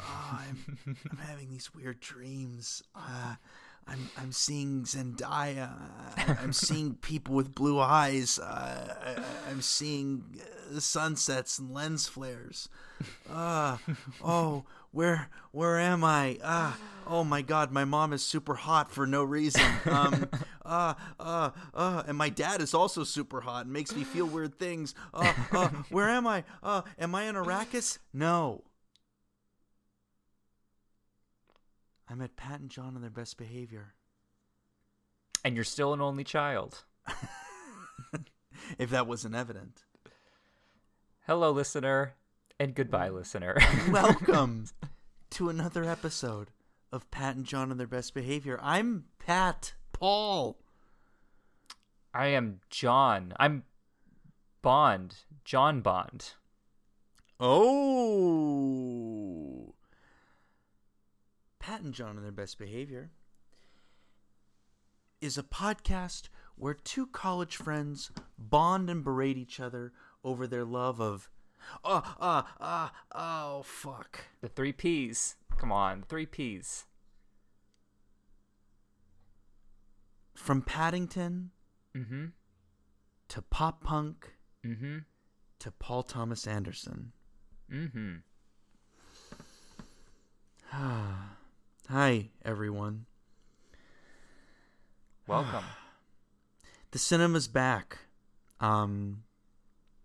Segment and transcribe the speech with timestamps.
[0.00, 0.78] Oh, I'm,
[1.10, 2.82] I'm having these weird dreams.
[2.94, 3.34] Uh,
[3.88, 5.70] I'm I'm seeing Zendaya.
[6.42, 8.38] I'm seeing people with blue eyes.
[8.38, 10.24] Uh, I, am seeing
[10.74, 12.68] uh, sunsets and lens flares.
[13.30, 13.78] Uh,
[14.24, 16.38] oh, where where am I?
[16.42, 19.62] Ah, oh my God, my mom is super hot for no reason.
[19.84, 20.28] Um,
[20.64, 24.58] uh, uh, uh, and my dad is also super hot and makes me feel weird
[24.58, 24.94] things.
[25.14, 26.44] Uh, uh, where am I?
[26.62, 27.98] Uh, am I in Arrakis?
[28.12, 28.64] No.
[32.08, 33.94] I met Pat and John on their best behavior.
[35.44, 36.84] And you're still an only child.
[38.78, 39.84] if that wasn't evident.
[41.26, 42.14] Hello, listener,
[42.60, 43.56] and goodbye, listener.
[43.90, 44.66] Welcome
[45.30, 46.52] to another episode
[46.92, 48.60] of Pat and John on their best behavior.
[48.62, 50.58] I'm Pat Paul.
[52.14, 53.34] I am John.
[53.40, 53.64] I'm
[54.62, 55.16] Bond.
[55.44, 56.34] John Bond.
[57.40, 59.05] Oh.
[61.66, 63.10] Pat and John on their best behavior
[65.20, 69.92] is a podcast where two college friends bond and berate each other
[70.22, 71.28] over their love of
[71.82, 75.34] oh uh uh oh fuck the three P's.
[75.58, 76.84] Come on, three P's.
[80.36, 81.50] From Paddington
[81.96, 82.26] mm-hmm.
[83.26, 84.98] to pop punk mm-hmm.
[85.58, 87.10] to Paul Thomas Anderson.
[87.68, 88.18] Mm-hmm.
[91.88, 93.06] Hi, everyone.
[95.28, 95.62] Welcome.
[96.90, 97.98] the cinema's back.
[98.60, 99.22] Um,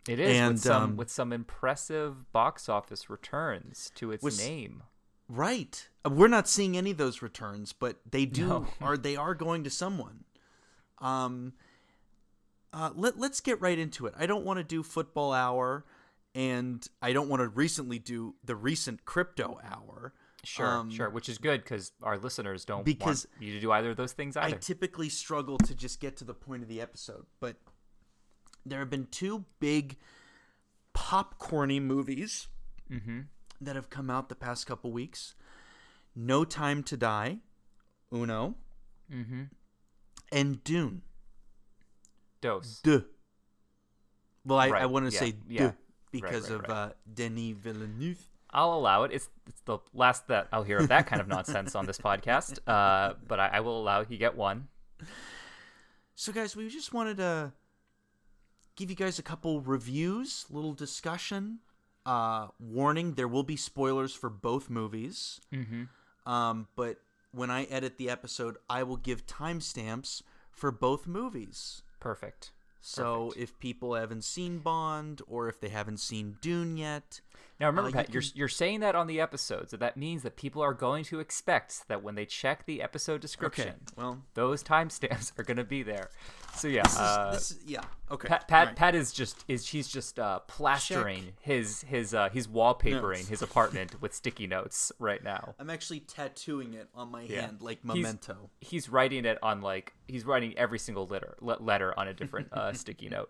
[0.07, 4.37] it is and, with some um, with some impressive box office returns to its with,
[4.37, 4.83] name.
[5.27, 5.87] Right.
[6.05, 8.67] Uh, we're not seeing any of those returns, but they do no.
[8.81, 10.25] are they are going to someone.
[10.99, 11.53] Um
[12.73, 14.13] uh, let, let's get right into it.
[14.17, 15.83] I don't want to do football hour
[16.33, 20.13] and I don't want to recently do the recent crypto hour.
[20.43, 23.71] Sure, um, sure, which is good because our listeners don't because want you to do
[23.71, 24.55] either of those things either.
[24.55, 27.57] I typically struggle to just get to the point of the episode, but
[28.65, 29.97] there have been two big
[30.95, 32.47] popcorny movies
[32.91, 33.21] mm-hmm.
[33.59, 35.35] that have come out the past couple weeks.
[36.15, 37.37] No Time to Die,
[38.11, 38.55] Uno,
[39.13, 39.43] mm-hmm.
[40.31, 41.03] and Dune.
[42.41, 42.81] Dos.
[42.81, 43.05] De.
[44.43, 44.81] Well, I, right.
[44.81, 45.19] I want to yeah.
[45.19, 45.71] say yeah.
[46.11, 48.27] because right, right, of uh, Denis Villeneuve.
[48.53, 49.11] I'll allow it.
[49.13, 52.59] It's, it's the last that I'll hear of that kind of nonsense on this podcast.
[52.67, 54.67] Uh, but I, I, will allow you get one.
[56.15, 57.53] So, guys, we just wanted to
[58.75, 61.59] give you guys a couple reviews, little discussion.
[62.05, 65.39] Uh, warning: there will be spoilers for both movies.
[65.53, 66.31] Mm-hmm.
[66.31, 66.97] Um, but
[67.31, 71.83] when I edit the episode, I will give timestamps for both movies.
[71.99, 72.51] Perfect.
[72.81, 73.43] So Perfect.
[73.43, 77.21] if people haven't seen Bond or if they haven't seen Dune yet,
[77.61, 79.95] now remember, uh, Pat, you are you're, you're saying that on the episode, so that
[79.95, 83.77] means that people are going to expect that when they check the episode description, okay,
[83.95, 86.09] well, those timestamps are going to be there.
[86.55, 88.27] So yeah, this is, uh, this is, yeah, okay.
[88.27, 88.75] Pat Pat, right.
[88.75, 91.33] Pat, is just is he's just uh, plastering Check.
[91.41, 93.27] his his uh, he's wallpapering notes.
[93.27, 95.53] his apartment with sticky notes right now.
[95.59, 97.41] I'm actually tattooing it on my yeah.
[97.41, 98.49] hand like memento.
[98.59, 102.51] He's, he's, writing it on like he's writing every single letter letter on a different
[102.51, 103.29] uh, sticky note.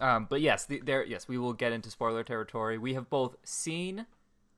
[0.00, 2.78] Um, but yes, the, there yes we will get into spoiler territory.
[2.78, 4.06] We have both seen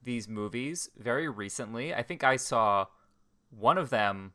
[0.02, 1.94] these movies very recently.
[1.94, 2.86] I think I saw
[3.50, 4.32] one of them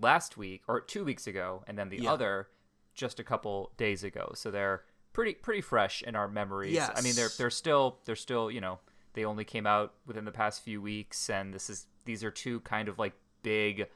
[0.00, 2.12] last week or two weeks ago, and then the yeah.
[2.12, 2.48] other
[2.94, 4.32] just a couple days ago.
[4.34, 4.82] So they're
[5.12, 6.74] pretty pretty fresh in our memories.
[6.74, 6.90] Yes.
[6.94, 8.80] I mean they're they're still they're still, you know,
[9.14, 12.60] they only came out within the past few weeks and this is these are two
[12.60, 13.86] kind of like big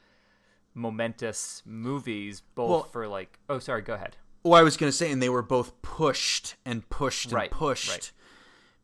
[0.73, 4.17] momentous movies both well, for like oh sorry, go ahead.
[4.43, 7.51] Well, I was going to say and they were both pushed and pushed and right,
[7.51, 8.11] pushed right.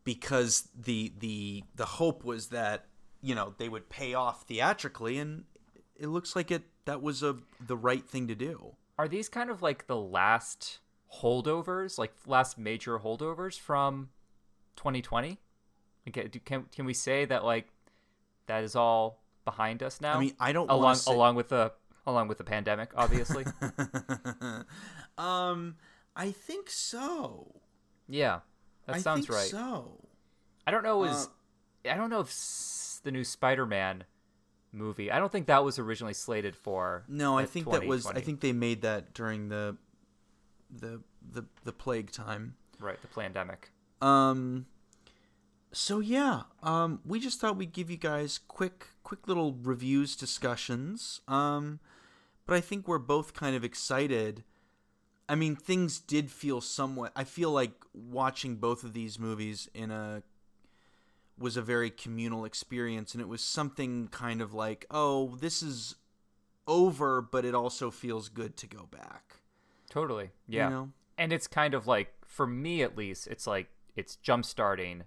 [0.04, 2.86] because the the the hope was that,
[3.22, 5.44] you know, they would pay off theatrically and
[5.96, 9.50] it looks like it that was a the right thing to do are these kind
[9.50, 10.80] of like the last
[11.22, 14.10] holdovers, like last major holdovers from
[14.76, 15.40] 2020?
[16.10, 17.70] Okay, can can we say that like
[18.48, 20.18] that is all behind us now?
[20.18, 21.14] I mean, I don't along say...
[21.14, 21.72] along with the
[22.06, 23.46] along with the pandemic, obviously.
[25.20, 25.76] um,
[26.16, 27.62] I think so.
[28.08, 28.40] Yeah,
[28.88, 29.48] that I sounds right.
[29.48, 30.08] So,
[30.66, 31.04] I don't know.
[31.04, 31.28] Is
[31.86, 34.06] uh, I don't know if the new Spider-Man
[34.72, 35.12] movie.
[35.12, 37.04] I don't think that was originally slated for.
[37.08, 38.06] No, I think that was.
[38.06, 39.78] I think they made that during the,
[40.70, 41.02] the
[41.32, 42.56] the the plague time.
[42.80, 43.72] Right, the pandemic.
[44.02, 44.66] Um.
[45.72, 51.22] So yeah, um, we just thought we'd give you guys quick, quick little reviews, discussions.
[51.28, 51.80] Um,
[52.48, 54.44] but I think we're both kind of excited.
[55.30, 57.12] I mean, things did feel somewhat.
[57.16, 60.24] I feel like watching both of these movies in a
[61.38, 65.96] was a very communal experience, and it was something kind of like, oh, this is
[66.68, 69.36] over, but it also feels good to go back.
[69.90, 70.32] Totally.
[70.48, 70.66] Yeah.
[70.66, 70.90] You know?
[71.18, 75.04] And it's kind of like for me at least, it's like it's jump starting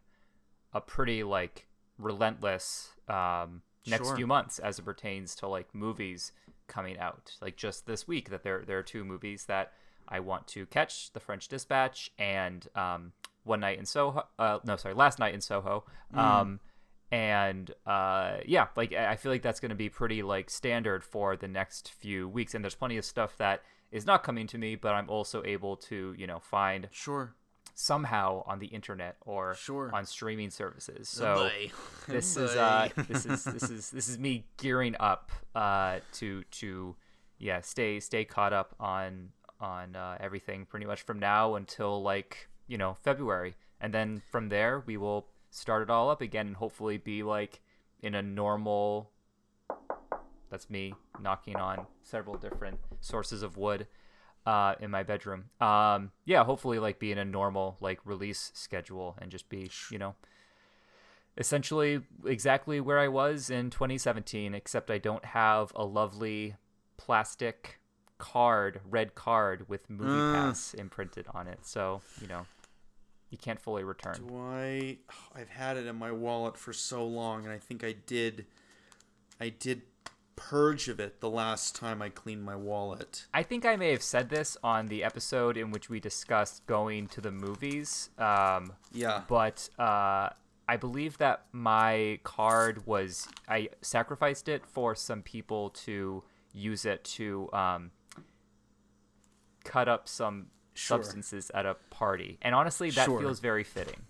[0.72, 1.66] a pretty like
[1.98, 4.16] relentless um next Sure.
[4.16, 6.32] few months as it pertains to like movies
[6.69, 7.32] coming out.
[7.40, 9.72] Like just this week that there there are two movies that
[10.12, 13.12] I want to catch, The French Dispatch and um
[13.44, 15.84] One Night in Soho uh no sorry, Last Night in Soho.
[16.14, 16.60] Um
[17.10, 21.36] and uh yeah, like I feel like that's going to be pretty like standard for
[21.36, 24.74] the next few weeks and there's plenty of stuff that is not coming to me,
[24.76, 27.34] but I'm also able to, you know, find Sure.
[27.74, 29.90] somehow on the internet or Sure.
[29.92, 31.08] on streaming services.
[31.08, 31.70] So boy.
[32.08, 36.44] this Oh, is uh this is this is this is me gearing up uh to
[36.44, 36.96] to
[37.38, 39.30] yeah stay stay caught up on
[39.62, 44.48] on uh, everything pretty much from now until like you know February and then from
[44.48, 47.60] there we will start it all up again and hopefully be like
[48.02, 49.10] in a normal
[50.50, 53.86] that's me knocking on several different sources of wood
[54.44, 55.44] uh, in my bedroom.
[55.60, 59.98] Um, yeah, hopefully like be in a normal like release schedule and just be you
[59.98, 60.14] know
[61.38, 66.56] essentially exactly where I was in 2017, except I don't have a lovely
[66.96, 67.80] plastic
[68.22, 70.32] card, red card with Movie Mm.
[70.32, 71.58] Pass imprinted on it.
[71.66, 72.46] So you know
[73.30, 74.14] you can't fully return.
[74.28, 74.98] Do I?
[75.34, 78.46] I've had it in my wallet for so long, and I think I did.
[79.40, 79.82] I did
[80.36, 83.26] purge of it the last time I cleaned my wallet.
[83.34, 87.06] I think I may have said this on the episode in which we discussed going
[87.08, 88.10] to the movies.
[88.19, 89.22] Um, Yeah.
[89.28, 90.30] but uh,
[90.69, 96.22] I believe that my card was I sacrificed it for some people to
[96.54, 97.90] use it to um,
[99.64, 100.96] cut up some Sure.
[100.96, 103.20] substances at a party, and honestly, that Sure.
[103.20, 104.02] feels very fitting.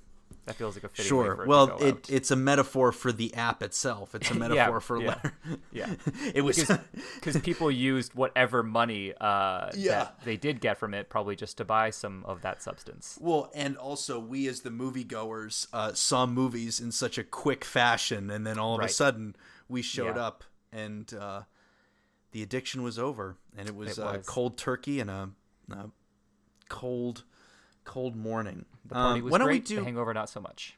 [0.44, 1.44] That feels like a fitting Sure.
[1.46, 2.10] Well, it, out.
[2.10, 4.12] it's a metaphor for the app itself.
[4.14, 5.32] It's a metaphor for yeah, letter.
[5.72, 5.94] yeah.
[6.34, 6.56] it was.
[7.14, 9.90] because people used whatever money uh, Yeah.
[10.04, 13.18] that they did get from it probably just to buy some of that substance.
[13.20, 18.28] Well, and also we as the moviegoers uh, saw movies in such a quick fashion,
[18.30, 18.90] and then all of Right.
[18.90, 19.36] a sudden
[19.68, 20.26] we showed Yeah.
[20.26, 21.42] up, and uh,
[22.32, 24.26] the addiction was over, and it was, It Uh, was.
[24.26, 25.30] cold turkey and a,
[25.70, 25.90] a
[26.68, 27.24] cold,
[27.84, 28.64] cold morning.
[28.84, 29.62] The party Um, was why don't great.
[29.62, 29.76] we do?
[29.76, 30.76] The hangover, not so much.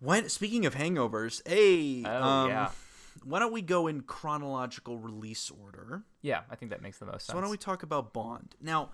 [0.00, 2.70] When speaking of hangovers, hey, Oh, um, yeah.
[3.24, 6.02] why don't we go in chronological release order?
[6.22, 7.26] Yeah, I think that makes the most sense.
[7.26, 8.90] So why don't we talk about Bond now?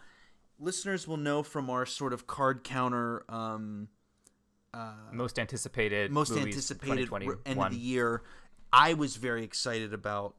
[0.61, 3.25] Listeners will know from our sort of card counter.
[3.29, 3.88] Um,
[5.12, 7.39] most anticipated, most anticipated r- 2021.
[7.46, 8.22] end of the year.
[8.72, 10.34] I was very excited about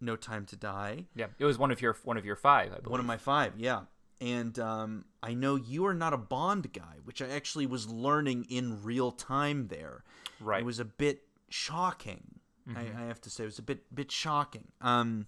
[0.00, 1.04] No Time to Die.
[1.14, 2.72] Yeah, it was one of your one of your five.
[2.72, 2.90] I believe.
[2.90, 3.82] One of my five, yeah.
[4.20, 8.46] And um, I know you are not a Bond guy, which I actually was learning
[8.48, 10.04] in real time there.
[10.40, 10.56] Right.
[10.58, 10.62] Mm-hmm.
[10.62, 12.40] It was a bit shocking.
[12.74, 14.68] I, I have to say, it was a bit bit shocking.
[14.80, 15.26] Um.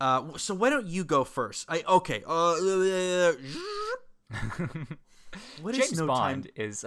[0.00, 1.66] Uh, so why don't you go first?
[1.68, 2.22] I okay.
[2.26, 3.32] Uh,
[5.60, 6.42] what is James no time?
[6.42, 6.84] Bond is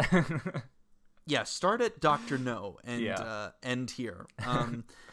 [1.25, 3.15] yeah start at dr no and Yeah.
[3.15, 4.83] uh, end here um,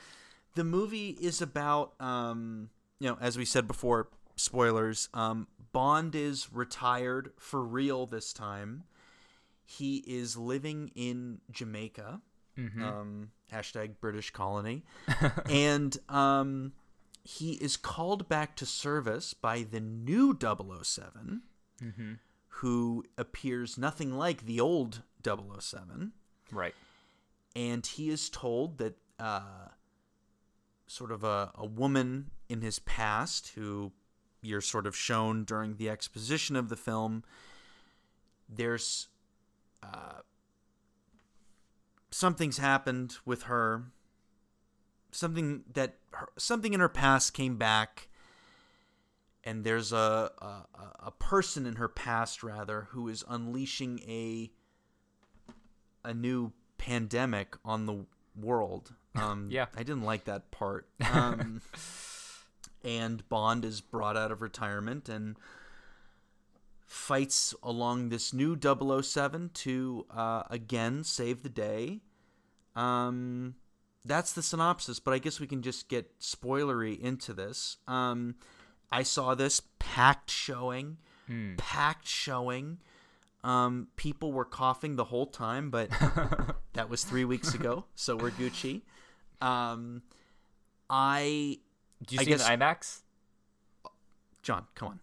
[0.55, 6.53] the movie is about um, you know as we said before spoilers um, bond is
[6.53, 8.85] retired for real this time.
[9.65, 12.21] He is living in jamaica
[12.83, 14.85] um, hashtag british colony.
[15.49, 16.73] And um,
[17.23, 20.37] he is called back to service by the new
[20.83, 21.43] 7
[22.49, 26.13] who appears nothing like the old 007
[26.53, 26.75] right.
[27.55, 29.69] and he is told that uh,
[30.91, 33.93] sort of a, a woman in his past who
[34.43, 37.23] you're sort of shown during the exposition of the film
[38.49, 39.07] there's
[39.85, 40.21] uh,
[42.11, 43.85] something's happened with her
[45.13, 48.09] something that her, something in her past came back
[49.45, 50.67] and there's a, a a-
[51.07, 54.51] a person in her past rather who is unleashing a
[56.05, 58.95] a new pandemic on the world.
[59.15, 59.67] Um, Yeah.
[59.75, 60.87] I didn't like that part.
[61.13, 61.61] Um,
[62.83, 65.37] and Bond is brought out of retirement and
[66.87, 72.01] fights along this new 007 to uh, again save the day.
[72.75, 73.55] Um,
[74.05, 77.77] that's the synopsis, but I guess we can just get spoilery into this.
[77.87, 78.37] Um,
[78.91, 80.97] I saw this packed showing,
[81.59, 82.79] packed showing.
[83.45, 85.91] Um, people were coughing the whole time, but
[86.73, 88.83] that was three weeks ago, so we're Gucci.
[89.41, 90.03] Um,
[90.89, 91.59] I
[92.07, 93.01] Did you I see guess- it in IMAX?
[94.43, 95.01] John, come on.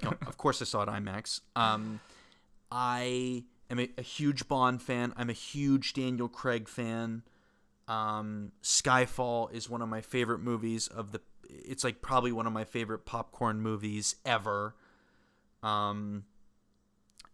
[0.00, 0.28] Come on.
[0.28, 1.40] Of course, I saw it IMAX.
[1.56, 2.00] Um,
[2.70, 5.14] I am a, a huge Bond fan.
[5.16, 7.22] I'm a huge Daniel Craig fan.
[7.88, 11.22] Um, Skyfall is one of my favorite movies of the.
[11.48, 14.74] It's like probably one of my favorite popcorn movies ever.
[15.62, 16.24] Um,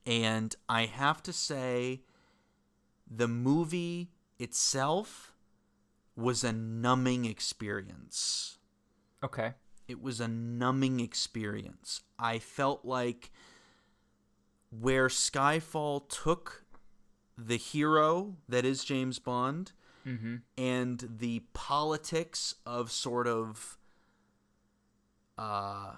[0.07, 2.03] and I have to say,
[3.11, 5.34] the movie itself
[6.16, 8.59] was a numbing experience
[9.23, 9.52] Okay.
[9.88, 12.00] it was a numbing experience.
[12.18, 13.30] I felt like
[14.71, 16.64] where Skyfall took
[17.38, 19.73] the hero that is James Bond
[20.06, 20.37] Mm-hmm.
[20.59, 23.78] and the politics of sort of
[25.38, 25.94] uh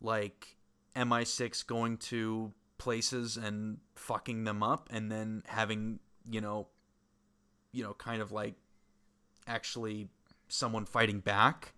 [0.00, 0.56] like
[0.96, 6.68] MI6 going to places and fucking them up and then having, you know,
[7.76, 8.54] you know, kind of like
[9.46, 10.08] actually
[10.48, 11.72] someone fighting back,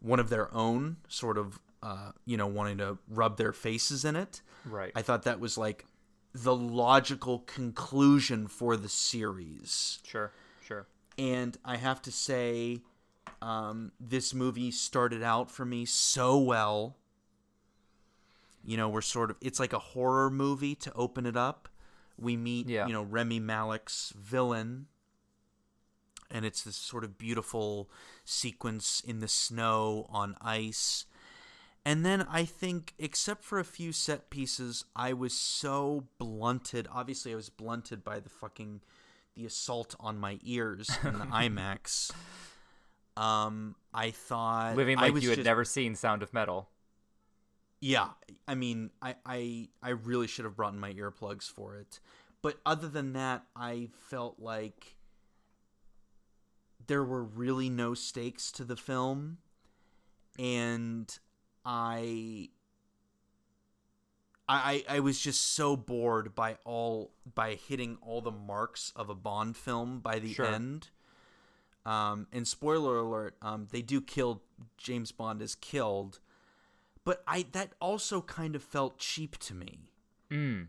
[0.00, 4.14] one of their own sort of uh, you know, wanting to rub their faces in
[4.16, 4.42] it.
[4.66, 4.92] Right.
[4.94, 5.86] I thought that was like
[6.34, 9.98] the logical conclusion for the series.
[10.04, 10.30] Sure.
[10.62, 10.86] Sure.
[11.18, 12.82] And I have to say,
[13.42, 16.96] um, this movie started out for me so well.
[18.62, 21.68] You know, we're sort of, it's like a horror movie to open it up.
[22.18, 22.86] We meet, Yeah.
[22.86, 24.86] you know, Rami Malek's villain.
[26.30, 27.90] And it's this sort of beautiful
[28.24, 31.06] sequence in the snow on ice.
[31.84, 36.86] And then I think, except for a few set pieces, I was so blunted.
[36.92, 38.80] Obviously, I was blunted by the fucking
[39.34, 42.10] the assault on my ears in the IMAX.
[43.16, 46.68] Um, I thought Living I like you had just- never seen Sound of Metal.
[47.82, 48.08] Yeah,
[48.46, 51.98] I mean, I, I I really should have brought in my earplugs for it,
[52.42, 54.96] but other than that, I felt like
[56.90, 59.38] there were really no stakes to the film,
[60.36, 61.18] and
[61.64, 62.48] I.
[64.48, 69.14] I, I was just so bored by all by hitting all the marks of a
[69.14, 70.46] Bond film by the Sure.
[70.46, 70.88] end.
[71.86, 74.42] Um, and spoiler alert, um, they do kill
[74.76, 76.18] James Bond is killed,
[77.04, 79.92] but I that also kind of felt cheap to me.
[80.32, 80.66] Mm.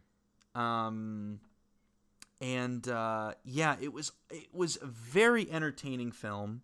[0.54, 1.40] Um,
[2.42, 6.64] and uh, yeah, it was it was a very entertaining film.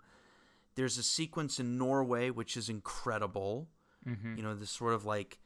[0.75, 3.67] There's a sequence in Norway which is incredible.
[4.07, 4.37] Mm-hmm.
[4.37, 5.37] You know, this sort of like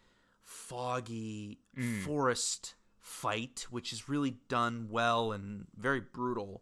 [0.43, 2.03] foggy Mm.
[2.03, 6.61] forest fight, which is really done well and very brutal.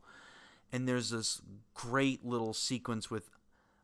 [0.72, 1.42] And there's this
[1.74, 3.30] great little sequence with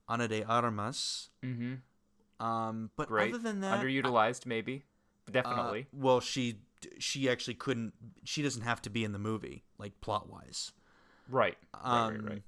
[0.08, 1.30] Ana de Armas.
[1.44, 2.46] Mm-hmm.
[2.46, 3.34] Um, but Great.
[3.34, 4.84] other than that, Underutilized, maybe.
[5.28, 5.88] uh, Definitely.
[5.92, 6.60] well, she
[7.00, 7.94] she actually couldn't.
[8.24, 10.72] She doesn't have to be in the movie, like plot wise.
[11.30, 11.56] right.
[11.74, 12.08] Right.
[12.08, 12.30] Um, Right.
[12.30, 12.44] Right.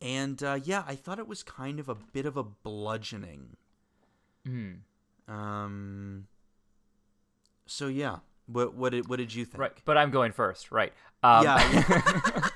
[0.00, 3.56] And uh, yeah, I thought it was kind of a bit of a bludgeoning.
[4.46, 4.78] Mm.
[5.28, 6.26] Um.
[7.66, 9.60] So yeah, what what did what did you think?
[9.60, 9.72] Right.
[9.84, 10.72] But I'm going first.
[10.72, 10.92] Right.
[11.22, 12.48] Um, yeah,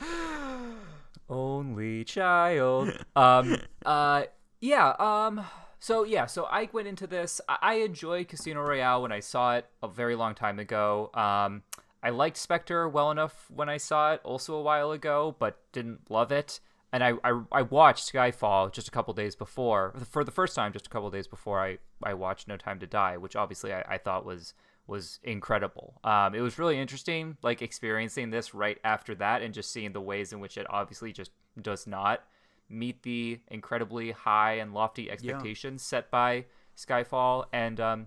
[1.28, 2.92] Only child.
[3.16, 3.56] Um.
[3.84, 4.24] Uh.
[4.60, 4.94] Yeah.
[4.98, 5.44] Um.
[5.80, 6.26] So yeah.
[6.26, 7.40] So I went into this.
[7.48, 11.10] I, enjoyed Casino Royale when I saw it a very long time ago.
[11.14, 11.62] Um.
[12.02, 16.10] I liked Spectre well enough when I saw it also a while ago, but didn't
[16.10, 16.60] love it.
[16.92, 20.72] And I, I, I watched Skyfall just a couple days before, for the first time,
[20.72, 23.82] just a couple days before I, I watched No Time to Die, which obviously I,
[23.82, 24.54] I thought was
[24.86, 26.00] was incredible.
[26.02, 30.00] Um, it was really interesting, like experiencing this right after that and just seeing the
[30.00, 32.24] ways in which it obviously just does not
[32.70, 36.46] meet the incredibly high and lofty expectations set by
[36.76, 38.06] Skyfall and um,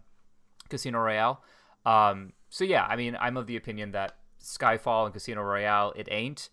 [0.70, 1.44] Casino Royale.
[1.86, 6.08] Um, so yeah, I mean, I'm of the opinion that Skyfall and Casino Royale it
[6.10, 6.50] ain't,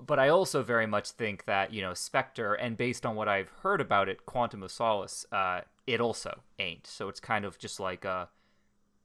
[0.00, 3.50] but I also very much think that you know Spectre and based on what I've
[3.62, 6.86] heard about it, Quantum of Solace, uh, it also ain't.
[6.86, 8.28] So it's kind of just like a,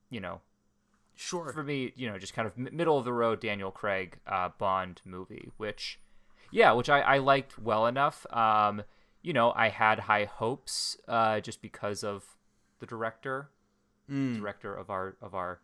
[0.10, 0.42] you know,
[1.16, 1.52] sure.
[1.52, 5.02] for me, you know, just kind of middle of the road Daniel Craig uh, Bond
[5.06, 6.00] movie, which,
[6.52, 8.26] yeah, which I, I liked well enough.
[8.32, 8.84] Um,
[9.22, 12.24] you know, I had high hopes uh, just because of
[12.80, 13.50] the director,
[14.10, 14.38] Mm.
[14.40, 15.60] director of our of our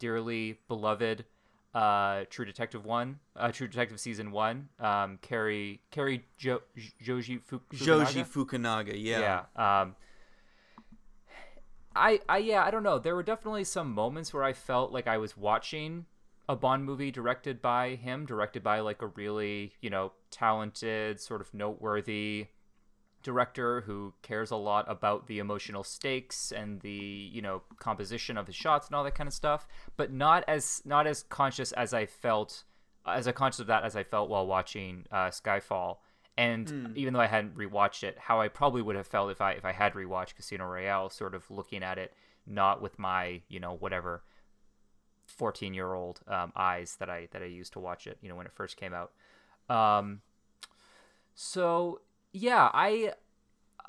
[0.00, 1.24] dearly beloved
[1.74, 6.62] uh, True Detective one, uh, True Detective season one, um, Cary Cary jo-
[7.00, 8.86] Joji Fu- Joji Fukunaga?
[8.86, 9.44] Fukunaga, yeah.
[9.56, 9.80] yeah.
[9.82, 9.94] Um,
[11.96, 12.98] I, I, yeah, I don't know.
[12.98, 16.06] There were definitely some moments where I felt like I was watching
[16.48, 21.40] a Bond movie directed by him, directed by like a really, you know, talented, sort
[21.40, 22.48] of noteworthy
[23.22, 26.90] director who cares a lot about the emotional stakes and the,
[27.32, 30.82] you know, composition of his shots and all that kind of stuff, but not as
[30.84, 32.64] not as conscious as I felt
[33.06, 35.98] as a conscious of that as I felt while watching uh, Skyfall.
[36.36, 36.92] And Hmm.
[36.96, 39.64] even though I hadn't rewatched it, how I probably would have felt if I if
[39.64, 42.12] I had rewatched Casino Royale, sort of looking at it
[42.46, 44.22] not with my you know whatever
[45.26, 48.36] 14 year old um, eyes that I that I used to watch it, you know,
[48.36, 49.12] when it first came out.
[49.68, 50.20] Um,
[51.34, 52.00] so
[52.32, 53.12] yeah, I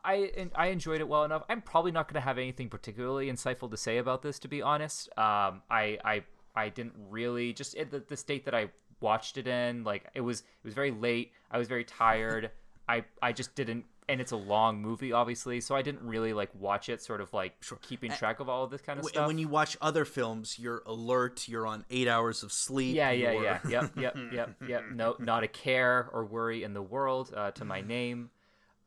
[0.03, 1.43] I I enjoyed it well enough.
[1.49, 4.61] I'm probably not going to have anything particularly insightful to say about this, to be
[4.61, 5.09] honest.
[5.17, 6.23] Um, I I
[6.55, 8.69] I didn't really just the, the state that I
[9.01, 11.31] watched it in, like it was it was very late.
[11.51, 12.51] I was very tired.
[12.87, 13.85] I I just didn't.
[14.07, 17.33] And it's a long movie, obviously, so I didn't really like watch it, sort of
[17.33, 19.21] like keeping track of all of this kind of stuff.
[19.21, 21.47] And when you watch other films, you're alert.
[21.47, 22.95] You're on eight hours of sleep.
[22.95, 23.59] Yeah, yeah, you're- yeah.
[23.67, 24.83] Yep, yep, yep, yep.
[24.93, 28.29] No, not a care or worry in the world uh, to my name.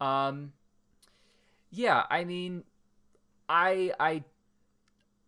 [0.00, 0.52] Um,
[1.70, 2.62] yeah, I mean,
[3.48, 4.22] I, I,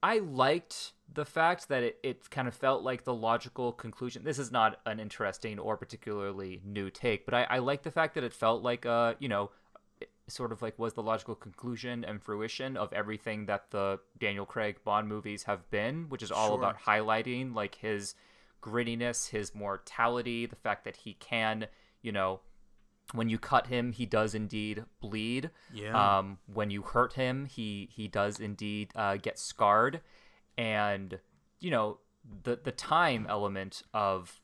[0.03, 4.23] I liked the fact that it, it kind of felt like the logical conclusion.
[4.23, 8.15] This is not an interesting or particularly new take, but I, I like the fact
[8.15, 9.51] that it felt like, uh, you know,
[10.31, 14.79] sort of like was the logical conclusion and fruition of everything that the Daniel Craig
[14.85, 16.59] Bond movies have been, which is all Sure.
[16.59, 18.15] about highlighting like his
[18.63, 21.67] grittiness, his mortality, the fact that he can,
[22.03, 22.41] you know,
[23.13, 25.51] when you cut him, he does indeed bleed.
[25.73, 26.19] Yeah.
[26.19, 30.01] Um, when you hurt him, he he does indeed uh, get scarred,
[30.57, 31.19] and
[31.61, 31.99] you know
[32.45, 34.40] the the time element of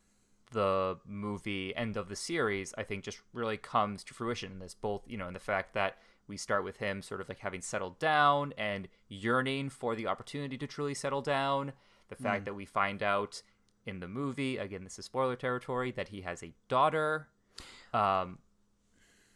[0.52, 4.74] the movie end of the series, I think, just really comes to fruition in this.
[4.74, 7.60] Both, you know, in the fact that we start with him sort of like having
[7.60, 11.72] settled down and yearning for the opportunity to truly settle down.
[12.08, 13.42] The fact that we find out
[13.84, 17.28] in the movie, again, this is spoiler territory, that he has a daughter.
[17.92, 18.38] Um,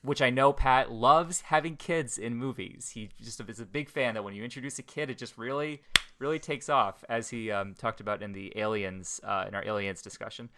[0.03, 2.91] which I know Pat loves having kids in movies.
[2.95, 5.83] He just is a big fan that when you introduce a kid, it just really,
[6.19, 10.01] really takes off, as he um, talked about in the Aliens, uh, in our Aliens
[10.01, 10.49] discussion,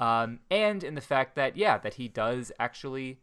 [0.00, 3.20] um, and in the fact that yeah, that he does actually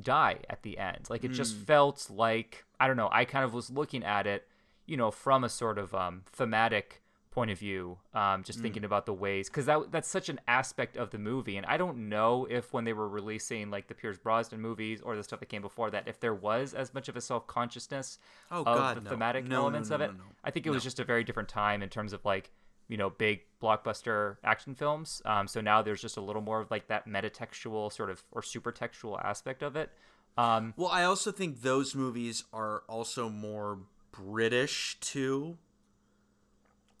[0.00, 1.06] die at the end.
[1.10, 3.08] Like it just felt like I don't know.
[3.12, 4.46] I kind of was looking at it,
[4.86, 9.06] you know, from a sort of um, thematic point of view, um, just thinking about
[9.06, 12.46] the ways because that that's such an aspect of the movie, and I don't know
[12.50, 15.62] if when they were releasing like the Pierce Brosnan movies or the stuff that came
[15.62, 18.18] before that, if there was as much of a self consciousness
[18.50, 19.10] Oh, of God, the no.
[19.10, 20.10] thematic No, elements no, of it.
[20.42, 22.50] I think it was just a very different time in terms of like
[22.90, 25.22] you know big blockbuster action films.
[25.24, 28.42] Um, so now there's just a little more of like that metatextual sort of or
[28.42, 29.90] super textual aspect of it.
[30.36, 33.78] Um, Well, I also think those movies are also more
[34.12, 35.56] British too.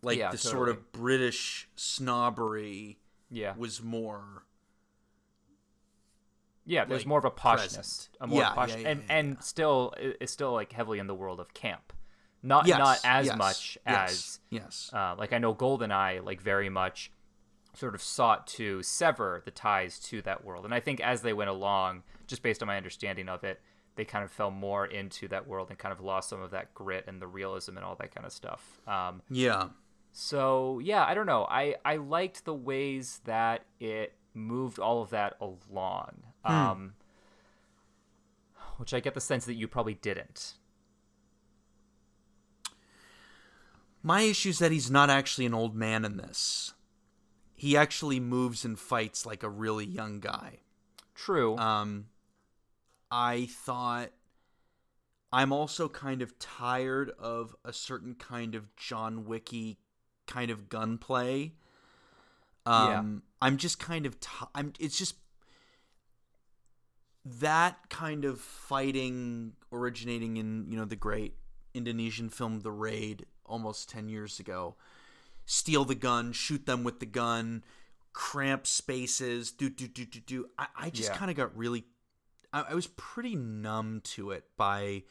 [0.02, 2.98] Like Yeah, the sort of British snobbery
[3.30, 4.44] yeah, was more.
[6.64, 6.84] yeah.
[6.84, 8.08] There's like, more of a poshness, present.
[8.20, 11.14] a more Yeah, posh, yeah, and and still i- it's still like heavily in the
[11.14, 11.92] world of camp.
[12.42, 14.90] Not Yes, not as yes, much yes, as yes.
[14.92, 17.10] Uh, like I know GoldenEye, like very much,
[17.74, 21.32] sort of sought to sever the ties to that world, and I think as they
[21.32, 23.60] went along, just based on my understanding of it,
[23.96, 26.72] they kind of fell more into that world and kind of lost some of that
[26.74, 28.80] grit and the realism and all that kind of stuff.
[28.86, 29.68] Um, Yeah.
[30.12, 31.46] so yeah, I don't know.
[31.50, 36.94] I I liked the ways that it moved all of that along, um,
[38.78, 40.54] which I get the sense that you probably didn't.
[44.02, 46.72] My issue is that he's not actually an old man in this.
[47.54, 50.60] He actually moves and fights like a really young guy.
[51.14, 51.56] True.
[51.58, 52.06] Um,
[53.10, 54.10] I thought
[55.32, 59.78] I'm also kind of tired of a certain kind of John Wicky
[60.26, 61.52] kind of gunplay.
[62.64, 64.72] Um, I'm just kind of ti I'm.
[64.78, 65.16] It's just
[67.24, 71.34] that kind of fighting originating in you know the great
[71.74, 74.76] Indonesian film The Raid almost ten years ago.
[75.44, 77.64] Steal the gun, shoot them with the gun,
[78.12, 80.46] cramp spaces, do do do do do.
[80.58, 81.16] I, I just Yeah.
[81.16, 81.84] kind of got really
[82.52, 85.02] I, I was pretty numb to it by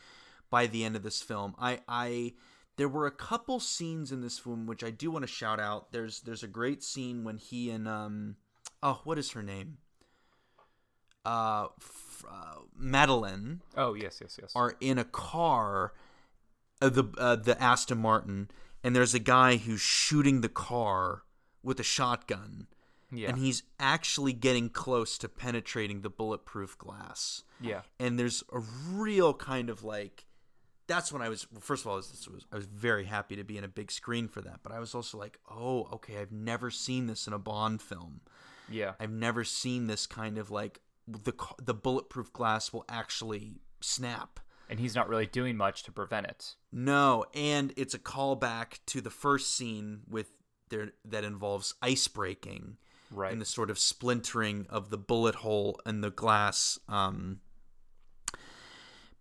[0.49, 1.56] by the end of this film.
[1.60, 2.34] I I
[2.78, 5.91] there were a couple scenes in this film which I do want to shout out.
[5.91, 8.38] There's there's a great scene when he and um
[8.82, 9.78] oh what is her name?
[11.25, 14.52] Uh, f- uh Madeleine oh yes, yes, yes.
[14.56, 15.91] are in a car,
[16.82, 18.50] uh, the uh, the Aston Martin,
[18.84, 21.24] and there's a guy who's shooting the car
[21.63, 22.68] with a shotgun,
[23.12, 23.30] yeah.
[23.30, 27.44] and he's actually getting close to penetrating the bulletproof glass.
[27.60, 27.82] yeah.
[28.00, 28.60] And there's a
[28.92, 30.26] real kind of like,
[30.88, 31.48] that's when I was.
[31.52, 33.68] well, First of all, I was, was I was very happy to be in a
[33.70, 37.28] big screen for that, but I was also like, oh, okay, I've never seen this
[37.28, 38.22] in a Bond film.
[38.70, 38.94] Yeah.
[39.00, 44.39] I've never seen this kind of like the the bulletproof glass will actually snap.
[44.70, 46.56] And he's not really doing much to prevent it.
[46.72, 50.28] No, and it's a callback to the first scene with
[50.70, 52.78] there that involves ice breaking,
[53.12, 53.32] Right.
[53.32, 56.78] and the sort of splintering of the bullet hole and the glass.
[56.88, 57.40] Um,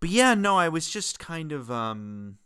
[0.01, 2.37] but yeah, no, I was just kind of um,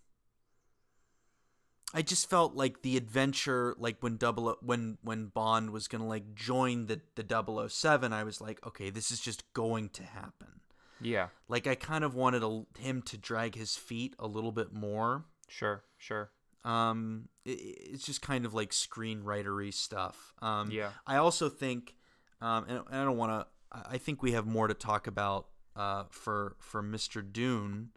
[1.94, 6.06] I just felt like the adventure, like when double O- when when Bond was gonna
[6.06, 10.60] like join the the 007, I was like, okay, this is just going to happen.
[11.04, 11.28] Yeah.
[11.48, 15.24] Like I kind of wanted a, him to drag his feet a little bit more.
[15.48, 15.82] Sure.
[15.98, 16.30] Sure.
[16.64, 20.32] Um, it, it's just kind of like screenwritery stuff.
[20.40, 20.90] Um, Yeah.
[21.06, 21.94] I also think,
[22.40, 23.46] um, and, and I don't want to.
[23.74, 27.22] I think we have more to talk about uh, for for Mr.
[27.30, 27.90] Dune,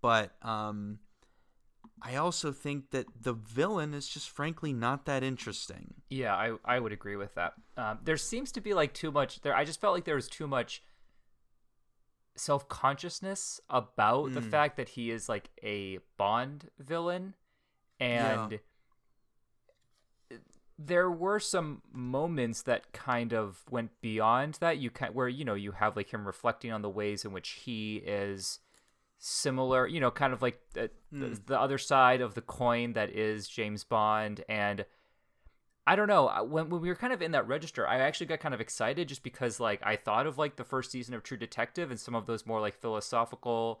[0.00, 1.00] but um,
[2.02, 5.94] I also think that the villain is just frankly not that interesting.
[6.08, 7.54] Yeah, I I would agree with that.
[7.76, 9.54] Um, there seems to be like too much there.
[9.54, 10.82] I just felt like there was too much
[12.40, 14.50] self consciousness about the Mm.
[14.50, 17.34] fact that he is like a Bond villain,
[18.00, 18.60] and
[20.78, 24.78] there were some moments that kind of went beyond that.
[24.78, 27.50] You kind where you know you have like him reflecting on the ways in which
[27.50, 28.60] he is
[29.22, 31.46] similar you know kind of like the, the, Mm.
[31.46, 34.86] the other side of the coin that is james bond and
[35.86, 38.40] i don't know when, when we were kind of in that register i actually got
[38.40, 41.36] kind of excited just because like i thought of like the first season of true
[41.36, 43.80] detective and some of those more like philosophical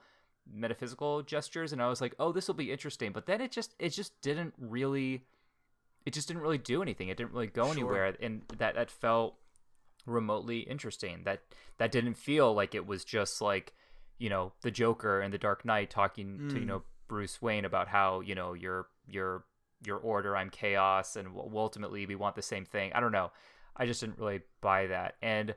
[0.50, 3.74] metaphysical gestures and i was like oh this will be interesting but then it just
[3.78, 5.24] it just didn't really
[6.06, 7.72] it just didn't really do anything it didn't really go Sure.
[7.72, 9.36] anywhere and that that felt
[10.06, 11.42] remotely interesting that
[11.78, 13.74] that didn't feel like it was just like
[14.18, 16.68] you know the joker and the dark knight talking to you Mm.
[16.68, 19.44] know bruce wayne about how you know you're you're
[19.84, 23.30] your order i'm chaos and ultimately we want the same thing i don't know
[23.76, 25.54] i just didn't really buy that and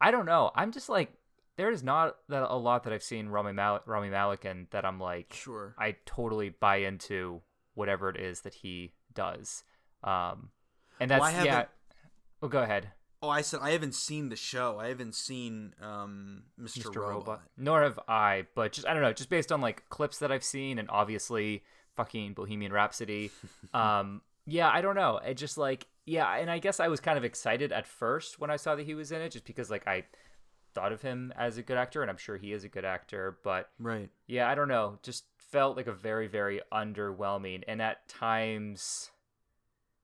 [0.00, 1.12] i don't know i'm just like
[1.56, 4.84] there is not that a lot that i've seen rami, Mal- rami malek in that
[4.84, 5.74] i'm like Sure.
[5.78, 7.40] i totally buy into
[7.74, 9.64] whatever it is that he does
[10.04, 10.50] um
[11.00, 11.64] and that's Well, yeah
[12.42, 14.78] oh go ahead Oh, I said I haven't seen the show.
[14.78, 16.84] I haven't seen um, Mr.
[16.84, 16.96] Mr.
[16.96, 17.08] Robot.
[17.08, 17.42] Robot.
[17.56, 20.44] Nor have I, but just I don't know, just based on like clips that I've
[20.44, 21.64] seen and obviously
[21.98, 23.30] fucking Bohemian Rhapsody.
[23.74, 25.18] um yeah, I don't know.
[25.18, 28.50] It just like yeah, and I guess I was kind of excited at first when
[28.50, 30.04] I saw that he was in it just because like I
[30.74, 33.38] thought of him as a good actor and I'm sure he is a good actor,
[33.44, 34.08] but Right.
[34.26, 39.10] yeah, I don't know, just felt like a very very underwhelming and at times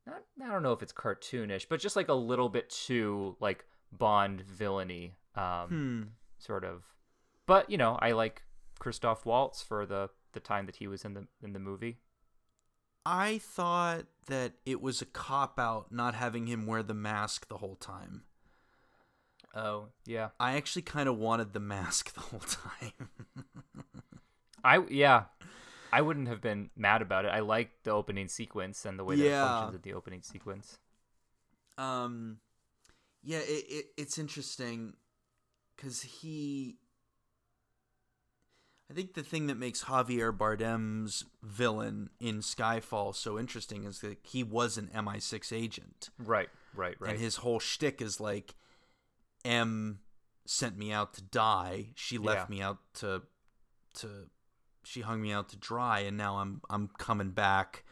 [0.07, 3.64] not, I don't know if it's cartoonish, but just like a little bit too like
[3.92, 5.14] Bond villainy.
[5.37, 6.02] Um, Hmm.
[6.38, 6.83] sort of.
[7.46, 8.42] But you know, I like
[8.78, 11.99] Christoph Waltz for the the time that he was in the in the movie.
[13.07, 17.59] I thought that it was a cop out not having him wear the mask the
[17.59, 18.23] whole time.
[19.55, 23.09] Oh yeah, I actually kind of wanted the mask the whole time.
[24.64, 25.25] I yeah,
[25.92, 27.29] I wouldn't have been mad about it.
[27.29, 30.79] I like the opening sequence and the way that it functions at the opening sequence.
[31.79, 32.38] um,
[33.23, 34.94] yeah, it, it it's interesting
[35.77, 36.79] because he.
[38.90, 44.18] I think the thing that makes Javier Bardem's villain in Skyfall so interesting is that
[44.23, 46.11] he was an MI6 agent.
[46.18, 47.11] Right, right, right.
[47.12, 48.55] And his whole shtick is like,
[49.44, 50.01] M
[50.47, 51.88] sent me out to die.
[51.94, 52.57] She left Yeah.
[52.57, 53.23] me out to,
[53.94, 54.09] to,
[54.85, 57.85] she hung me out to dry, and now I'm I'm coming back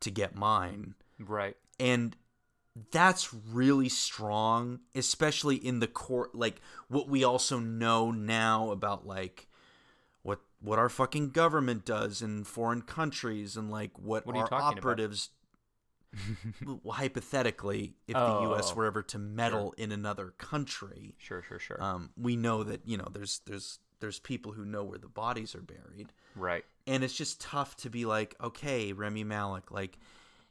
[0.00, 0.94] to get mine.
[1.20, 1.56] right.
[1.78, 2.16] And
[2.90, 6.34] that's really strong, especially in the court.
[6.34, 9.46] Like what we also know now about like
[10.62, 15.30] what our fucking government does in foreign countries, and like what, What our operatives
[16.90, 18.72] hypothetically, if the Oh, U.S.
[18.72, 21.82] oh, were ever to meddle in another country, Sure, sure, sure.
[21.82, 25.54] um, we know that you know there's there's there's people who know where the bodies
[25.54, 26.64] are buried, right.
[26.86, 29.98] and it's just tough to be like, okay, Rami Malek, like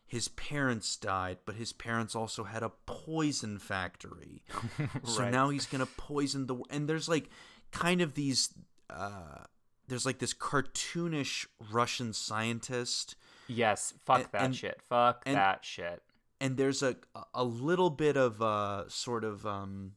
[0.07, 4.41] his parents died, but his parents also had a poison factory,
[5.03, 5.31] so Right.
[5.31, 7.29] now he's gonna poison the and there's like
[7.71, 8.49] kind of these.
[8.89, 9.45] Uh,
[9.91, 13.15] there's like this cartoonish Russian scientist
[13.47, 13.93] Yes.
[14.05, 14.81] Fuck and- that and- shit.
[14.87, 16.01] Fuck and- that shit.
[16.39, 16.95] and there's a
[17.33, 19.91] a little bit of uh sort of um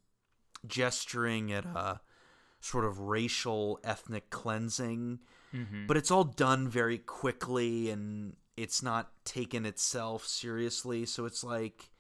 [0.67, 2.01] gesturing at a
[2.61, 5.21] sort of racial ethnic cleansing
[5.55, 5.87] Mm-hmm.
[5.87, 11.91] but it's all done very quickly and it's not taken itself seriously so it's like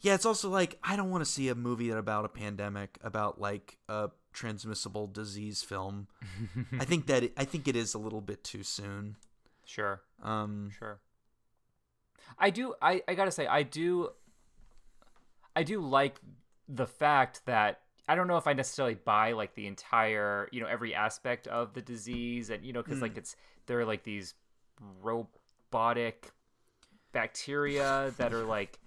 [0.00, 3.38] yeah it's also like i don't want to see a movie about a pandemic about
[3.38, 6.06] like a transmissible disease film
[6.78, 9.16] i think that it, i think it is a little bit too soon
[9.64, 10.00] Sure.
[10.22, 10.98] um Sure.
[12.38, 14.10] I do I, I gotta say, I do
[15.56, 16.20] I do like
[16.68, 20.66] the fact that I don't know if I necessarily buy like the entire, you know,
[20.66, 23.34] every aspect of the disease and you know, because like it's
[23.66, 24.34] there are like these
[25.02, 26.30] robotic
[27.12, 28.78] bacteria that are like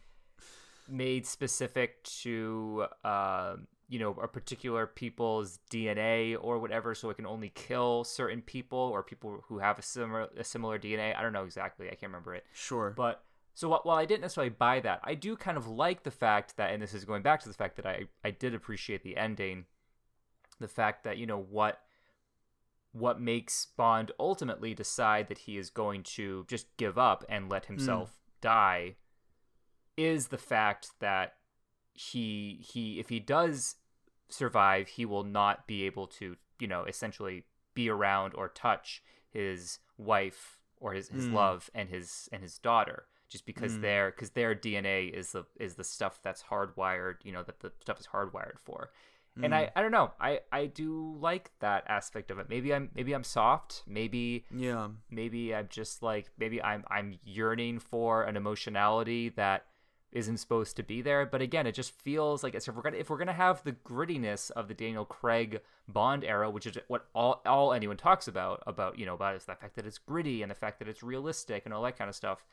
[0.87, 3.55] made specific to uh,
[3.91, 8.79] you know a particular people's DNA or whatever, so it can only kill certain people
[8.79, 11.15] or people who have a similar a similar DNA.
[11.15, 11.87] I don't know exactly.
[11.87, 12.45] I can't remember it.
[12.53, 12.93] Sure.
[12.95, 13.21] But
[13.53, 16.71] so while I didn't necessarily buy that, I do kind of like the fact that,
[16.71, 19.65] and this is going back to the fact that I I did appreciate the ending,
[20.61, 21.81] the fact that you know what
[22.93, 27.65] what makes Bond ultimately decide that he is going to just give up and let
[27.65, 28.41] himself mm.
[28.41, 28.95] die
[29.97, 31.33] is the fact that
[31.93, 33.75] he he if he does
[34.33, 39.79] survive, he will not be able to, you know, essentially be around or touch his
[39.97, 41.33] wife or his, his mm.
[41.33, 43.81] love and his and his daughter just because mm.
[43.81, 47.71] their because their DNA is the is the stuff that's hardwired, you know, that the
[47.81, 48.89] stuff is hardwired for.
[49.39, 49.45] Mm.
[49.45, 50.11] And I, I don't know.
[50.19, 52.49] I, I do like that aspect of it.
[52.49, 53.83] Maybe I'm maybe I'm soft.
[53.87, 54.89] Maybe yeah.
[55.09, 59.65] Maybe I'm just like maybe I'm I'm yearning for an emotionality that
[60.11, 61.25] isn't supposed to be there.
[61.25, 64.51] But again, it just feels like if we're gonna if we're gonna have the grittiness
[64.51, 68.99] of the Daniel Craig Bond era, which is what all all anyone talks about about
[68.99, 71.63] you know about is the fact that it's gritty and the fact that it's realistic
[71.65, 72.45] and all that kind of stuff.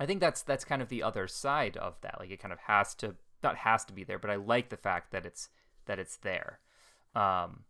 [0.00, 2.16] I think that's that's kind of the other side of that.
[2.18, 4.76] Like it kind of has to not has to be there, but I like the
[4.76, 5.50] fact that it's
[5.86, 6.60] that it's there.
[7.14, 7.64] Um,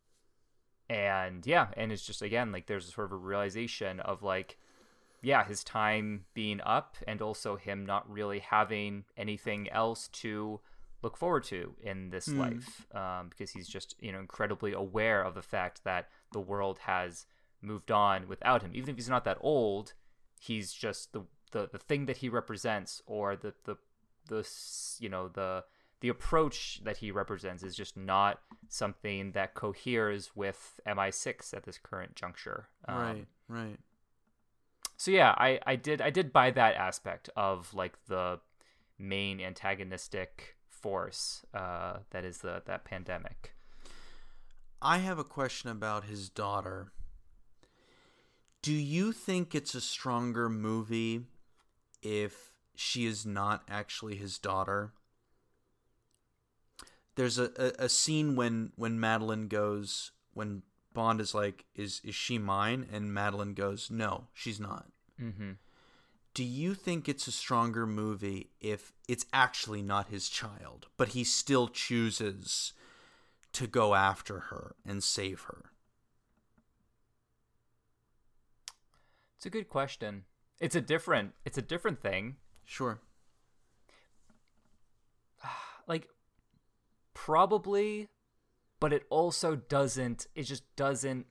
[0.89, 4.59] and yeah, and it's just again like there's sort of a realization of like
[5.25, 10.61] yeah, his time being up and also him not really having anything else to
[11.03, 12.39] look forward to in this mm.
[12.39, 16.79] life um, because he's just you know incredibly aware of the fact that the world
[16.81, 17.27] has
[17.61, 19.93] moved on without him even if he's not that old
[20.41, 23.77] he's just the the, the thing that he represents or the the
[24.29, 24.49] the
[24.99, 25.63] you know the
[26.01, 31.79] the approach that he represents is just not something that coheres with MI6 at this
[31.79, 32.69] current juncture.
[32.87, 33.79] Um, right, right
[34.97, 38.41] so yeah, I I did I did buy that aspect of like the
[38.99, 43.55] main antagonistic force uh, that is the that pandemic.
[44.81, 46.93] I have a question about his daughter.
[48.61, 51.23] Do you think it's a stronger movie
[52.03, 54.93] if she is not actually his daughter?
[57.17, 60.63] There's a, a, a scene when when Madeleine goes when
[60.95, 64.87] Bond is like, "Is is she mine?" And Madeleine goes, "No, she's not."
[65.21, 65.53] Mm-hmm.
[66.33, 71.23] Do you think it's a stronger movie if it's actually not his child, but he
[71.23, 72.73] still chooses
[73.53, 75.71] to go after her and save her?
[79.37, 80.25] It's a good question.
[80.59, 81.35] It's a different.
[81.45, 82.37] It's a different thing.
[82.65, 83.01] Sure.
[85.87, 86.09] Like,
[87.13, 88.09] probably
[88.85, 91.25] but it also doesn't it just doesn't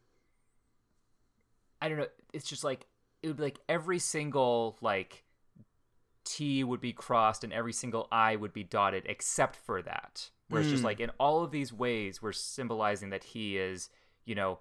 [1.80, 2.88] I don't know, it's just like
[3.22, 5.24] it would be like every single like
[6.26, 10.32] T would be crossed and every single I would be dotted except for that.
[10.50, 10.88] Where it's just hmm.
[10.88, 13.92] like in all of these ways we're symbolizing that he is,
[14.26, 14.58] you know,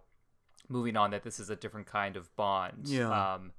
[0.69, 2.89] moving on, that this is a different kind of bond.
[2.89, 3.37] Yeah.
[3.37, 3.53] Um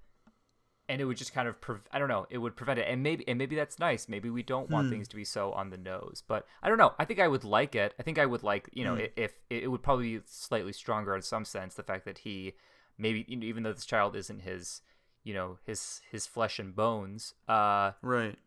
[0.89, 3.01] and it would just kind of pre- I don't know it would prevent it and
[3.01, 4.93] maybe and maybe that's nice maybe we don't want hmm.
[4.93, 7.43] things to be so on the nose but I don't know I think I would
[7.43, 9.05] like it I think I would like you know hmm.
[9.15, 12.53] if, it would probably be slightly stronger in some sense the fact that he
[12.97, 14.81] maybe you know, even though this child isn't his
[15.23, 18.37] you know his his flesh and bones uh right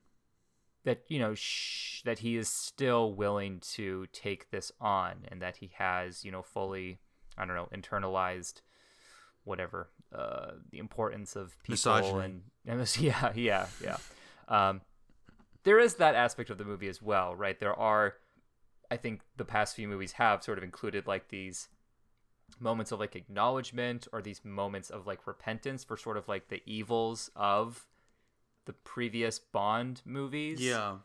[0.84, 5.56] that you know sh- that he is still willing to take this on and that
[5.56, 6.98] he has you know fully
[7.36, 8.60] I don't know internalized
[9.46, 12.42] whatever uh, the importance of people Misogyny.
[12.66, 13.96] and, and yeah yeah yeah.
[14.48, 14.80] Um,
[15.64, 17.58] there is that aspect of the movie as well right?
[17.58, 18.14] There are
[18.90, 21.68] i think the past few movies have sort of included like these
[22.60, 26.62] moments of like acknowledgement or these moments of like repentance for sort of like the
[26.66, 27.86] evils of
[28.66, 30.60] the previous bond movies.
[30.60, 30.96] Yeah.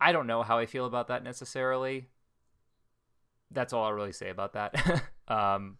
[0.00, 2.08] I don't know how i feel about that necessarily.
[3.50, 4.74] That's all i'll really say about that.
[5.28, 5.76] Um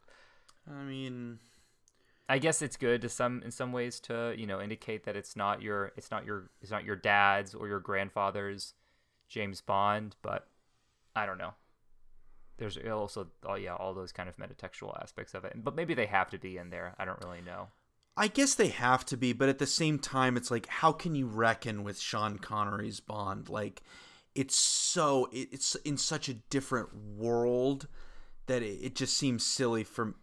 [0.71, 1.39] i mean
[2.29, 5.35] I guess it's good to some in some ways to you know indicate that it's
[5.35, 8.75] not your it's not your it's not your dad's or your grandfather's
[9.29, 10.47] James Bond, but
[11.17, 11.55] I don't know.
[12.59, 16.07] There's also oh yeah all those kind of metatextual aspects of it, but maybe they
[16.07, 16.95] have to be in there.
[16.99, 17.69] I don't really know.
[18.17, 21.15] I guess they have to be, but at the same time, it's like how can
[21.15, 23.49] you reckon with Sean Connery's Bond?
[23.49, 23.83] Like
[24.35, 27.89] it's so it's in such a different world
[28.49, 30.15] that it, it just seems silly for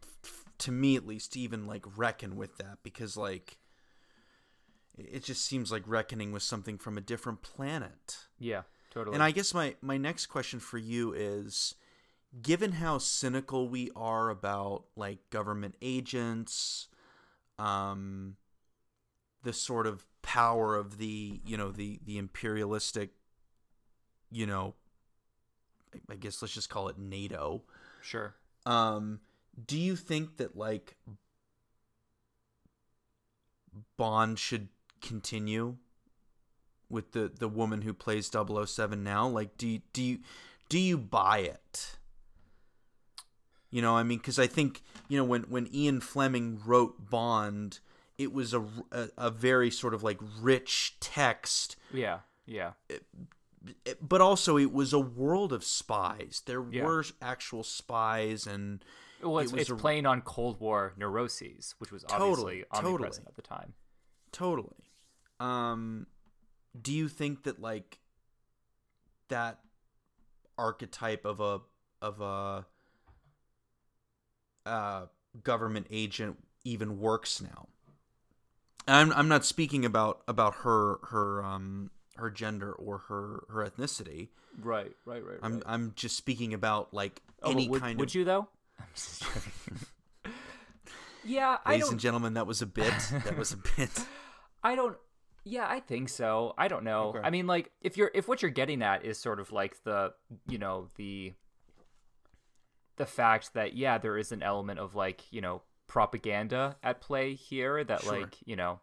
[0.60, 3.58] to me at least to even like reckon with that because like
[4.98, 8.18] it just seems like reckoning with something from a different planet.
[8.40, 9.16] Yeah, totally.
[9.16, 11.76] And I guess my my next question for you is
[12.42, 16.88] given how cynical we are about like government agents
[17.58, 18.36] um
[19.44, 23.12] the sort of power of the, you know, the the imperialistic
[24.32, 24.74] you know,
[25.94, 27.64] I- I guess let's just call it NATO.
[28.02, 28.36] Sure.
[28.66, 29.20] Um,
[29.68, 30.96] do you think that like
[33.98, 34.70] Bond should
[35.02, 35.78] continue
[36.90, 39.28] with the the woman who plays 007 now?
[39.28, 40.20] Like, do you, do you
[40.70, 41.98] do you buy it?
[43.72, 47.80] You know, I mean, because I think you know when when Ian Fleming wrote Bond,
[48.18, 52.20] it was a, a a very sort of like rich text Yeah.
[52.46, 52.72] Yeah.
[54.02, 56.44] but also it was a world of spies.
[56.46, 56.86] There Yeah.
[56.86, 58.86] were actual spies, and
[59.26, 62.64] Well, it's, it was it's a- playing on Cold War neuroses, which was obviously Totally,
[62.74, 62.94] totally.
[62.94, 63.74] omnipresent at the time.
[64.32, 64.92] totally.
[65.40, 66.08] Um,
[66.82, 68.00] do you think that like
[69.30, 69.60] that
[70.58, 71.60] archetype of a
[72.02, 72.66] of a
[74.66, 75.06] uh,
[75.44, 77.68] government agent even works now?
[78.88, 84.30] I'm I'm not speaking about about her her um her gender or her her ethnicity.
[84.62, 84.92] Right.
[85.06, 85.24] Right.
[85.26, 85.40] Right.
[85.42, 88.48] I'm I'm just speaking about like Oh, any would, kind would of you though?
[88.80, 90.34] I'm just joking.
[91.26, 91.94] yeah, I Ladies don't.
[91.94, 92.94] and gentlemen, that was a bit.
[93.24, 93.90] That was a bit.
[94.64, 94.98] I don't.
[95.44, 96.54] Yeah, I think so.
[96.58, 97.10] I don't know.
[97.10, 97.20] Okay.
[97.24, 100.14] I mean, like, if you're if what you're getting at is sort of like the
[100.48, 101.34] you know the
[102.98, 107.36] the fact that yeah, there is an element of like you know propaganda at play
[107.36, 108.22] here that Sure.
[108.22, 108.80] like you know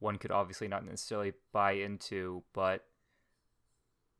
[0.00, 2.84] one could obviously not necessarily buy into, but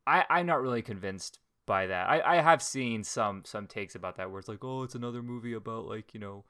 [0.07, 2.09] I I'm not really convinced by that.
[2.09, 5.21] I I have seen some some takes about that where it's like oh it's another
[5.23, 6.43] movie about like you know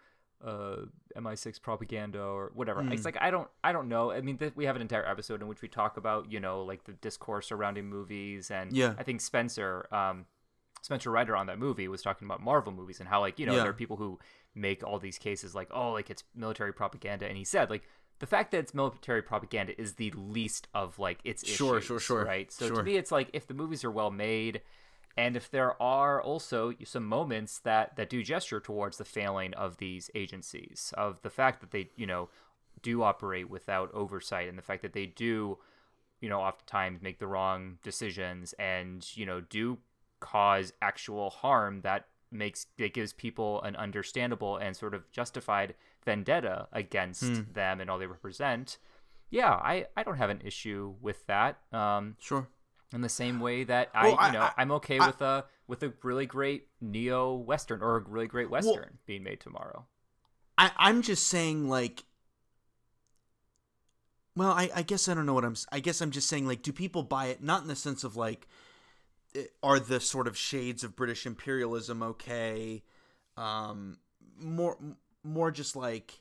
[0.44, 2.82] uh MI6 propaganda or whatever.
[2.82, 2.94] Mm.
[2.94, 4.12] It's like I don't I don't know.
[4.12, 6.64] I mean th- we have an entire episode in which we talk about, you know,
[6.64, 8.94] like the discourse surrounding movies and Yeah.
[8.98, 10.26] I think Spencer um
[10.82, 13.54] Spencer Ryder on that movie was talking about Marvel movies and how like, you know,
[13.54, 13.62] Yeah.
[13.62, 14.20] there are people who
[14.54, 17.84] make all these cases like, oh, like it's military propaganda and he said like
[18.20, 22.00] the fact that it's military propaganda is the least of like its Sure, issues, sure,
[22.00, 22.52] sure, right?
[22.52, 22.78] So sure.
[22.78, 24.62] to me it's like if the movies are well made
[25.16, 29.78] and if there are also some moments that that do gesture towards the failing of
[29.78, 32.30] these agencies of the fact that they you know
[32.82, 35.58] do operate without oversight and the fact that they do
[36.20, 39.78] you know oftentimes make the wrong decisions and you know do
[40.20, 46.68] cause actual harm that makes that gives people an understandable and sort of justified vendetta
[46.72, 47.52] against Hmm.
[47.54, 48.78] them and all they represent
[49.30, 52.48] yeah i i don't have an issue with that um Sure.
[52.94, 55.22] In the same way that I, Well, I- you know, I- am okay I- with
[55.22, 59.88] a with a really great neo western or a really great western being made tomorrow.
[60.58, 62.04] I, I'm just saying, like,
[64.36, 65.56] well, I, I guess I don't know what I'm.
[65.72, 67.42] I guess I'm just saying, like, do people buy it?
[67.42, 68.48] Not in the sense of like,
[69.36, 72.84] eh, are the sort of shades of British imperialism okay?
[73.38, 73.98] Um,
[74.38, 74.78] more,
[75.24, 76.20] more just like,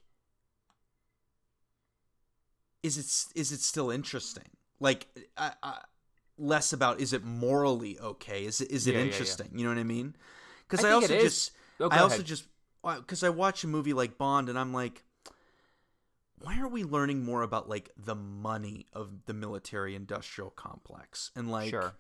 [2.83, 4.49] is it is it still interesting?
[4.81, 5.07] Like,
[5.37, 5.79] I, I,
[6.43, 8.45] less about is it morally okay?
[8.45, 9.07] Is it is it Yeah, yeah, yeah.
[9.07, 9.51] interesting?
[9.55, 10.17] You know what I mean?
[10.69, 12.27] Because I I, also just Oh, I also ahead.
[12.27, 12.45] just
[12.85, 15.05] uh, because I watch a movie like Bond and I'm like,
[16.39, 21.51] why are we learning more about like the money of the military industrial complex and
[21.51, 21.95] like sure.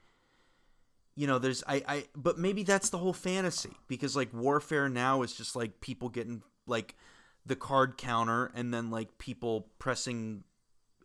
[1.14, 5.22] you know there's I I but maybe that's the whole fantasy because like warfare now
[5.22, 6.96] is just like people getting like
[7.44, 10.44] the card counter and then like people pressing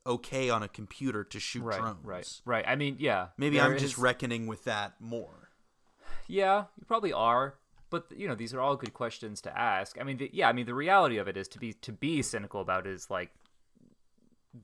[0.08, 2.00] okay on a computer to shoot Right, drones.
[2.04, 2.66] right, right.
[2.68, 3.28] I mean, yeah.
[3.38, 5.50] Maybe I'm just reckoning with that more.
[6.28, 7.56] Yeah, you probably are.
[7.90, 9.98] But you know, these are all good questions to ask.
[10.00, 10.50] I mean, the, yeah.
[10.50, 13.10] I mean, the reality of it is to be to be cynical about it is
[13.10, 13.32] like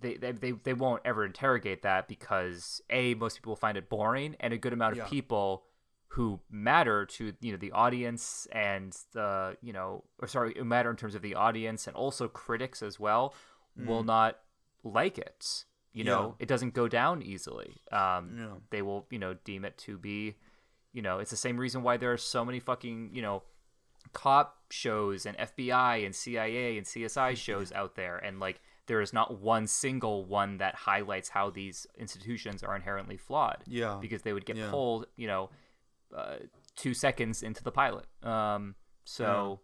[0.02, 4.36] they, they they they won't ever interrogate that because a most people find it boring,
[4.40, 5.08] and a good amount of Yeah.
[5.08, 5.64] people
[6.08, 10.92] who matter to you know the audience and the you know or sorry who matter
[10.92, 13.34] in terms of the audience and also critics as well
[13.76, 14.08] will mm.
[14.08, 14.40] not
[14.84, 15.66] like it.
[15.94, 16.36] You know.
[16.40, 16.44] Yeah.
[16.44, 17.78] it doesn't go down easily.
[17.92, 18.54] Um, Yeah.
[18.72, 20.36] they will you know deem it to be
[20.92, 23.44] you know it's the same reason why there are so many fucking you know
[24.12, 29.14] cop shows and FBI and CIA and CSI shows out there and like there is
[29.14, 33.98] not one single one that highlights how these institutions are inherently flawed Yeah.
[34.02, 34.70] because they would get Yeah.
[34.70, 35.50] pulled you know
[36.16, 36.36] uh,
[36.76, 38.76] 2 seconds into the pilot um
[39.06, 39.62] so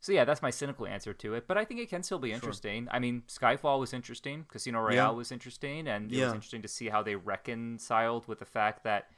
[0.00, 2.32] so yeah that's my cynical answer to it but I think it can still be
[2.32, 6.68] interesting I mean Skyfall was interesting Casino Royale was interesting and it was interesting to
[6.68, 9.08] see how they reconciled with the fact that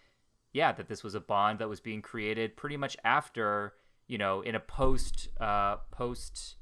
[0.55, 3.72] yeah, that this was a bond that was being created pretty much after,
[4.07, 6.57] you know, in a post uh post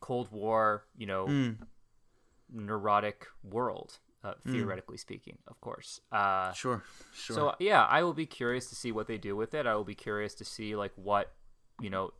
[0.00, 1.56] Cold War, you know, Mm.
[2.50, 6.00] neurotic world, uh, theoretically speaking, of course.
[6.10, 6.82] Uh Sure.
[7.12, 7.36] Sure.
[7.36, 9.66] so yeah, I will be curious to see what they do with it.
[9.66, 11.32] I will be curious to see like what,
[11.80, 12.12] you know,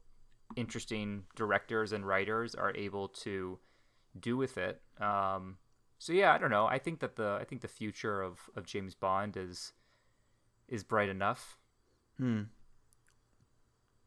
[0.58, 3.58] interesting directors and writers are able to
[4.18, 4.80] do with it.
[5.00, 5.58] Um
[5.98, 6.66] so yeah, I don't know.
[6.66, 9.72] I think that the I think the future of of James Bond is
[10.68, 11.58] is bright enough.
[12.18, 12.42] Hmm.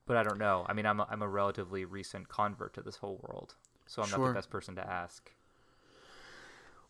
[0.06, 0.66] But I don't know.
[0.68, 4.10] I mean, I'm a, I'm a relatively recent convert to this whole world, so I'm
[4.10, 5.32] not the best person to ask.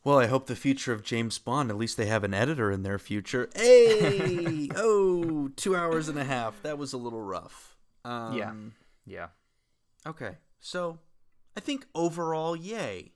[0.04, 2.82] Well, I hope the future of James Bond, at least they have an editor in
[2.82, 3.50] their future.
[3.56, 4.70] Hey!
[4.76, 6.60] oh, two hours and a half.
[6.64, 7.78] That was a little rough.
[8.04, 8.54] Um, Yeah.
[9.06, 9.28] Yeah.
[10.06, 10.38] Okay.
[10.60, 11.00] So,
[11.56, 13.14] I think overall, yay.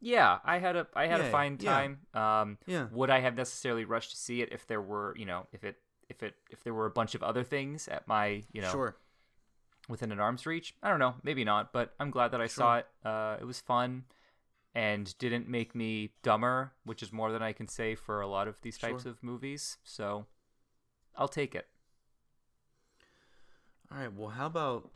[0.00, 1.70] Yeah, I had a I had Yeah, a fine yeah.
[1.72, 1.98] time.
[2.14, 2.86] Um, Yeah.
[2.90, 5.76] would I have necessarily rushed to see it if there were, you know, if it
[6.08, 8.96] if it if there were a bunch of other things at my, you know, Sure.
[9.88, 10.74] within an arm's reach?
[10.82, 12.86] I don't know, maybe not, but I'm glad that I saw it.
[13.04, 14.04] Uh, it was fun
[14.74, 18.48] and didn't make me dumber, which is more than I can say for a lot
[18.48, 19.12] of these types Sure.
[19.12, 19.76] of movies.
[19.84, 20.26] So
[21.14, 21.66] I'll take it.
[23.92, 24.12] All right.
[24.12, 24.90] Well, how about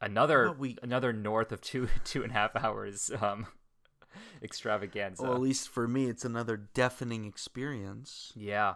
[0.00, 3.46] Another we- another north of two two and a half hours um,
[4.42, 5.22] extravaganza.
[5.22, 8.32] well, at least for me, it's another deafening experience.
[8.36, 8.74] yeah.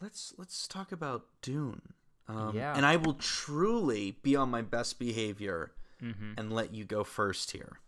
[0.00, 1.94] Let's let's talk about Dune.
[2.28, 2.74] Um, Yeah.
[2.76, 7.52] And I will truly be on my best behavior hmm and let you go first
[7.52, 7.78] here.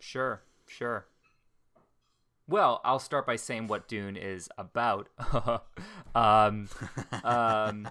[0.00, 1.06] Sure, sure.
[2.48, 5.08] Well, I'll start by saying what Dune is about.
[6.14, 6.68] um,
[7.24, 7.88] um,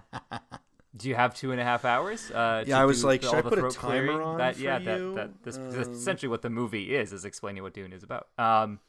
[0.96, 2.30] do you have two and a half hours?
[2.30, 4.20] Uh, Yeah, I was like, should I put a timer clearing?
[4.20, 7.62] on That yeah, that, that this, that's Um, essentially what the movie is is explaining
[7.62, 8.28] what Dune is about.
[8.38, 8.80] Um,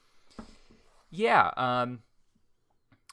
[1.10, 2.00] yeah, um,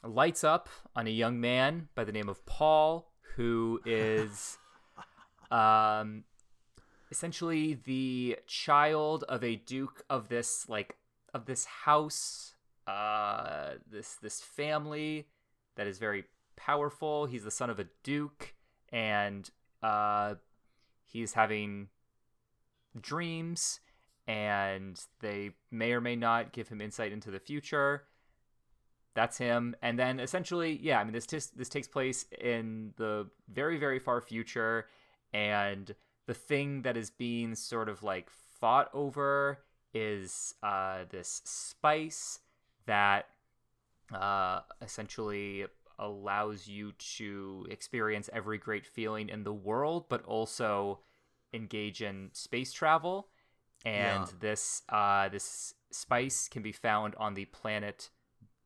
[0.03, 4.57] lights up on a young man by the name of Paul who is
[5.51, 6.23] um
[7.11, 10.95] essentially the child of a duke of this like
[11.33, 12.55] of this house
[12.87, 15.27] uh this this family
[15.75, 16.25] that is very
[16.55, 18.54] powerful he's the son of a duke
[18.95, 19.49] and
[19.83, 20.35] uh
[21.03, 21.89] he's having
[22.99, 23.81] dreams
[24.25, 28.05] and they may or may not give him insight into the future.
[29.13, 29.75] That's him.
[29.83, 33.99] And then essentially yeah i mean this tis- this takes place in the very very
[33.99, 34.87] far future
[35.33, 35.93] and
[36.25, 38.29] the thing that is being sort of like
[38.59, 39.59] fought over
[39.93, 42.39] is uh this spice
[42.85, 43.27] that
[44.13, 45.65] uh essentially
[45.99, 50.99] allows you to experience every great feeling in the world but also
[51.53, 53.27] engage in space travel
[53.85, 54.25] and Yeah.
[54.39, 58.09] this uh this spice can be found on the planet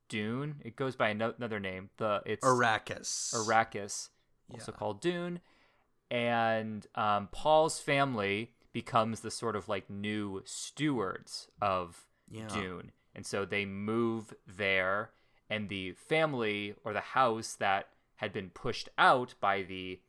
[0.08, 0.56] Dune.
[0.66, 1.92] It goes by another name.
[1.98, 3.32] The it's Arrakis.
[3.34, 4.10] Arrakis,
[4.52, 4.78] also Yeah.
[4.78, 5.40] called Dune.
[6.10, 12.48] And um, Paul's family becomes the sort of like new stewards of Yeah.
[12.48, 12.92] Dune.
[13.16, 15.12] And so they move there,
[15.50, 17.88] and the family or the house that
[18.18, 20.00] had been pushed out by the,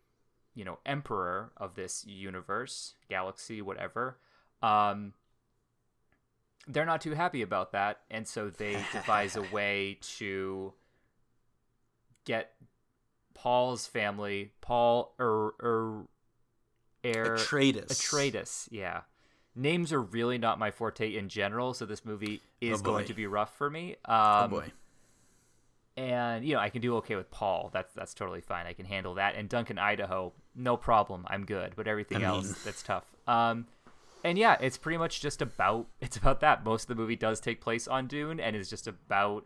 [0.55, 4.19] you know, emperor of this universe, galaxy, whatever,
[4.63, 5.15] um,
[6.69, 8.01] they're not too happy about that.
[8.11, 10.75] And so they devise a way to
[12.25, 12.53] get
[13.35, 16.03] Paul's family, Paul er, er,
[17.07, 17.87] er, Atreides.
[17.87, 19.03] Atreides, yeah.
[19.57, 23.15] Names are really not my forte in general, so this movie is Oh, going to
[23.15, 23.97] be rough for me.
[24.05, 24.73] Oh Um, boy.
[26.01, 27.71] And you know, I can do okay with Paul.
[27.73, 28.67] That's that's totally fine.
[28.67, 29.35] I can handle that.
[29.37, 31.27] And Duncan, Idaho, no problem.
[31.29, 31.75] I'm good.
[31.77, 33.05] But everything I else, that's tough.
[33.29, 33.67] Um,
[34.25, 36.65] and yeah, it's pretty much just about it's about that.
[36.65, 39.45] Most of the movie does take place on Dune, and is just about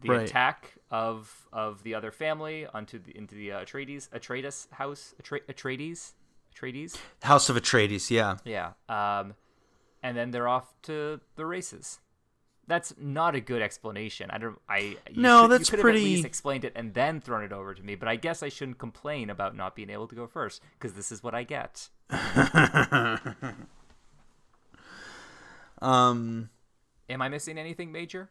[0.00, 0.28] the Right.
[0.28, 5.46] attack of of the other family onto the into the uh, Atreides Atreides house Atre-
[5.48, 6.12] Atreides
[6.54, 6.98] Atreides.
[7.22, 8.10] House of Atreides.
[8.10, 8.36] Yeah.
[8.44, 8.72] Yeah.
[8.88, 9.34] Um,
[10.02, 11.98] and then they're off to the races.
[12.68, 14.30] That's not a good explanation.
[14.30, 14.58] I don't.
[14.68, 17.44] I No, should- that's you could have pretty- at least explained it and then thrown
[17.44, 17.94] it over to me.
[17.94, 21.12] But I guess I shouldn't complain about not being able to go first because this
[21.12, 21.88] is what I get.
[25.82, 26.50] Um.
[27.08, 28.30] Am I missing anything major?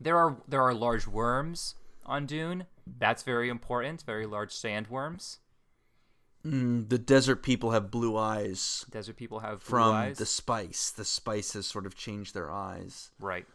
[0.00, 1.74] There are there are large worms
[2.04, 2.66] on Dune.
[2.86, 4.02] That's very important.
[4.02, 5.38] Very large sandworms.
[6.46, 10.18] Mm, the desert people have blue eyes Desert people have blue eyes from eyes.
[10.18, 10.90] the spice.
[10.90, 13.10] The spice has sort of changed their eyes.
[13.20, 13.46] Right.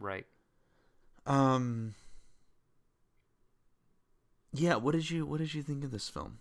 [0.00, 0.26] Right.
[1.26, 1.94] Um.
[4.52, 4.76] Yeah.
[4.76, 6.38] What did you What did you think of this film?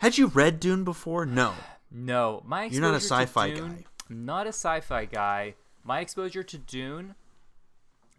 [0.00, 1.26] Had you read Dune before?
[1.26, 1.54] No.
[1.90, 3.84] No, my You're not a sci-fi Dune- guy.
[4.10, 5.54] I'm not a sci-fi guy.
[5.82, 7.14] My exposure to Dune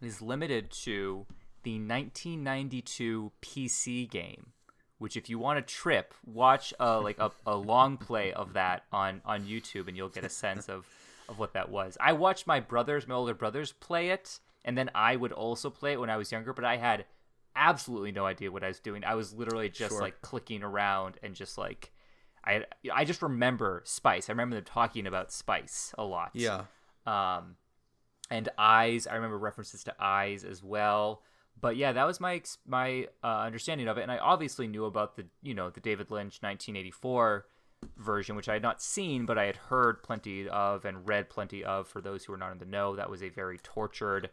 [0.02, 1.24] is limited to
[1.62, 4.48] the 1992 PC game,
[5.00, 8.84] which if you want to trip, watch a like a, a long play of that
[8.92, 10.86] on on YouTube, and you'll get a sense of
[11.28, 11.96] of what that was.
[12.00, 15.92] I watched my brothers, my older brothers, play it, and then I would also play
[15.94, 17.06] it when I was younger, but I had
[17.56, 19.02] absolutely no idea what I was doing.
[19.04, 20.00] I was literally just Sure.
[20.02, 21.92] like clicking around and just like
[22.44, 24.28] I I just remember Spice.
[24.28, 26.30] I remember them talking about Spice a lot.
[26.34, 26.64] Yeah.
[27.06, 27.56] Um,
[28.30, 29.06] and eyes.
[29.06, 31.22] I remember references to eyes as well.
[31.60, 35.16] But yeah, that was my my uh, understanding of it, and I obviously knew about
[35.16, 37.46] the you know the David Lynch 1984
[37.96, 41.64] version, which I had not seen, but I had heard plenty of and read plenty
[41.64, 41.88] of.
[41.88, 44.30] For those who are not in the know, that was a very tortured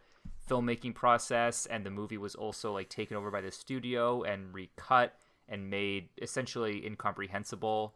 [0.49, 5.13] filmmaking process, and the movie was also like taken over by the studio and recut
[5.49, 7.95] and made essentially incomprehensible,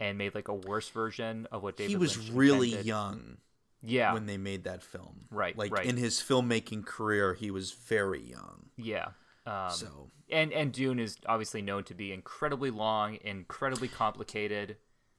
[0.00, 1.90] and made like a worse version of what David.
[1.90, 2.86] he was Lynch really intended.
[2.86, 3.36] young
[3.84, 5.26] Yeah, when they made that film.
[5.30, 5.84] Right, Like right.
[5.86, 8.70] in his filmmaking career, he was very young.
[8.76, 9.08] yeah.
[9.44, 14.76] Um, so and and Dune is obviously known to be incredibly long, incredibly complicated.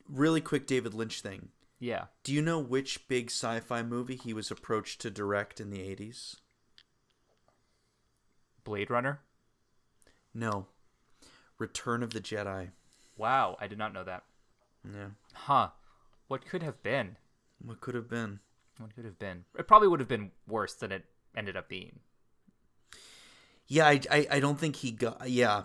[0.08, 1.50] really quick David Lynch thing.
[1.80, 2.06] Yeah.
[2.24, 6.38] Do you know which big sci-fi movie he was approached to direct in the 80s?
[8.64, 9.20] Blade Runner.
[10.34, 10.68] No.
[11.58, 12.70] Return of the Jedi.
[13.18, 14.24] Wow, I did not know that.
[14.86, 15.10] Yeah.
[15.34, 15.70] Huh.
[16.28, 17.18] What could have been?
[17.64, 18.40] What could have been?
[18.80, 19.46] What could have been?
[19.58, 21.06] It probably would have been worse than it
[21.36, 22.00] ended up being.
[23.68, 25.30] Yeah, I, I, I don't think he got.
[25.30, 25.64] Yeah,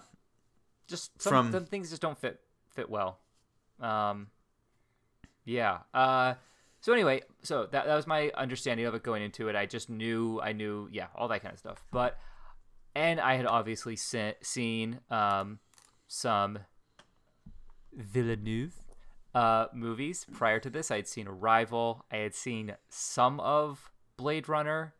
[0.86, 2.40] Just some, From- some things just don't fit
[2.74, 3.18] fit well.
[3.80, 4.28] Um,
[5.44, 5.78] yeah.
[5.92, 6.34] Uh,
[6.80, 9.56] so anyway, so that that was my understanding of it going into it.
[9.56, 11.82] I just knew I knew yeah all that kind of stuff.
[11.90, 12.18] But
[12.94, 15.58] and I had obviously se- seen um
[16.06, 16.60] some
[17.92, 18.74] Villeneuve
[19.34, 20.90] uh, movies prior to this.
[20.90, 22.04] I had seen Arrival.
[22.10, 24.94] I had seen some of Blade Runner,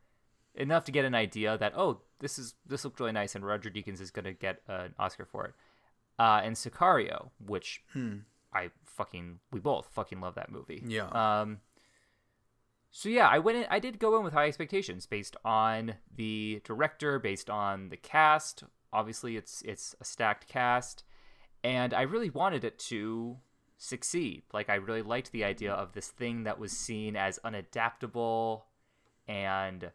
[0.55, 3.71] enough to get an idea that oh, this is this looked really nice, and Roger
[3.71, 5.55] Deakins is gonna get an Oscar for it.
[6.19, 7.83] Uh, and Sicario, which
[8.53, 10.83] I fucking we both fucking love that movie.
[10.87, 11.09] Yeah.
[11.09, 11.61] Um.
[12.91, 13.67] So yeah, I went in.
[13.71, 18.65] I did go in with high expectations based on the director, based on the cast.
[18.93, 21.05] Obviously, it's it's a stacked cast,
[21.63, 23.39] and I really wanted it to
[23.79, 24.43] succeed.
[24.53, 28.63] Like I really liked the idea of this thing that was seen as unadaptable
[29.27, 29.91] and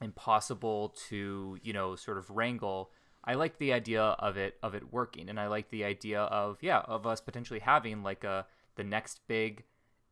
[0.00, 2.90] impossible to you know sort of wrangle.
[3.22, 6.58] I liked the idea of it of it working, and I liked the idea of
[6.62, 8.46] yeah of us potentially having like a
[8.76, 9.64] the next big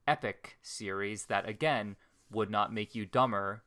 [0.07, 1.97] epic series that again
[2.31, 3.63] would not make you dumber,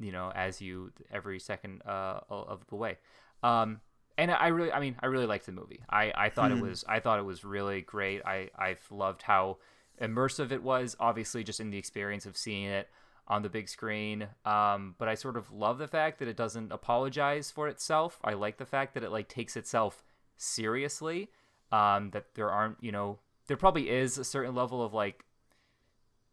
[0.00, 2.98] you know, as you every second uh, of the way.
[3.42, 3.80] Um,
[4.20, 5.80] and I really, I mean, I really liked the movie.
[5.88, 8.22] I, I thought it was, I thought it was really great.
[8.24, 9.56] I, I've loved how
[10.00, 10.94] immersive it was.
[11.00, 12.88] Obviously, just in the experience of seeing it
[13.26, 14.28] on the big screen.
[14.44, 18.20] Um, but I sort of love the fact that it doesn't apologize for itself.
[18.22, 20.02] I like the fact that it like takes itself
[20.36, 21.30] seriously.
[21.72, 25.24] Um, that there aren't, you know, there probably is a certain level of like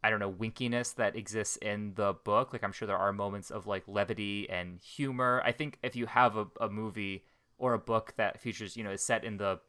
[0.04, 2.54] I don't know, winkiness that exists in the book.
[2.54, 5.42] Like I'm sure there are moments of like levity and humor.
[5.44, 7.24] I think if you have a, a movie
[7.58, 9.60] or a book that features, you know, is set in the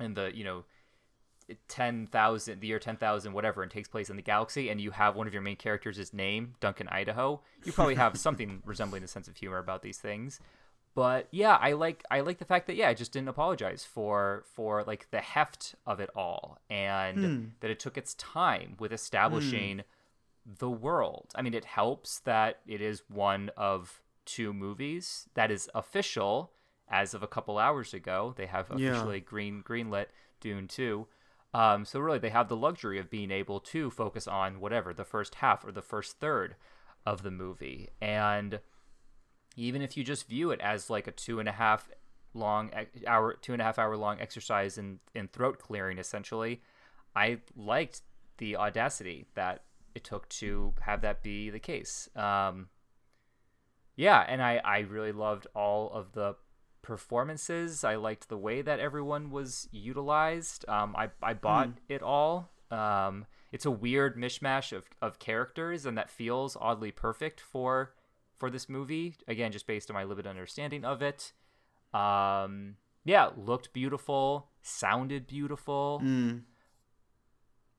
[0.00, 0.64] in the, you know,
[1.68, 4.90] ten thousand the year ten thousand, whatever, and takes place in the galaxy and you
[4.90, 9.02] have one of your main characters' is name, Duncan Idaho, you probably have something resembling
[9.02, 10.40] a sense of humor about these things.
[10.94, 14.44] But yeah, I like I like the fact that yeah, I just didn't apologize for
[14.54, 17.44] for like the heft of it all and hmm.
[17.60, 20.52] that it took its time with establishing hmm.
[20.58, 21.32] the world.
[21.34, 26.52] I mean, it helps that it is one of two movies that is official
[26.88, 28.34] as of a couple hours ago.
[28.36, 28.90] They have Yeah.
[28.90, 30.06] officially green greenlit
[30.40, 31.06] Dune 2.
[31.52, 35.04] Um, so really, they have the luxury of being able to focus on whatever the
[35.04, 36.56] first half or the first third
[37.06, 38.60] of the movie, and
[39.56, 41.88] even if you just view it as like a two and a half
[42.32, 42.72] long
[43.06, 46.60] hour, two and a half hour long exercise in in throat clearing, essentially,
[47.14, 48.02] I liked
[48.38, 49.62] the audacity that
[49.94, 52.08] it took to have that be the case.
[52.16, 52.68] Um,
[53.94, 56.34] yeah, and I I really loved all of the
[56.84, 57.82] performances.
[57.82, 60.68] I liked the way that everyone was utilized.
[60.68, 62.50] Um, I I bought it all.
[62.70, 67.94] Um, it's a weird mishmash of, of characters, and that feels oddly perfect for
[68.36, 69.16] for this movie.
[69.28, 71.32] Again, just based on my limited understanding of it.
[71.92, 76.00] Um, yeah, looked beautiful, sounded beautiful.
[76.04, 76.42] Mm.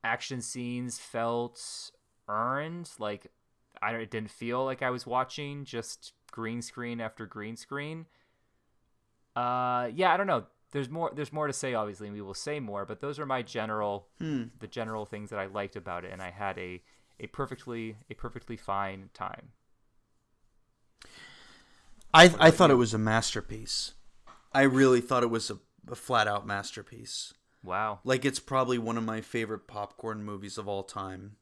[0.04, 1.92] Action scenes felt
[2.28, 2.90] earned.
[3.00, 3.32] Like
[3.82, 8.06] I don't, it didn't feel like I was watching just green screen after green screen.
[9.36, 10.46] Uh, yeah, I don't know.
[10.72, 11.12] There's more.
[11.14, 11.74] There's more to say.
[11.74, 12.86] Obviously, and we will say more.
[12.86, 14.08] But those are my general,
[14.60, 16.82] the general things that I liked about it, and I had a
[17.20, 19.52] a perfectly a perfectly fine time.
[22.14, 23.94] I I thought it was a masterpiece.
[24.54, 25.60] I really thought it was a,
[25.92, 27.34] a flat out masterpiece.
[27.64, 28.00] Wow.
[28.04, 31.36] Like it's probably one of my favorite popcorn movies of all time.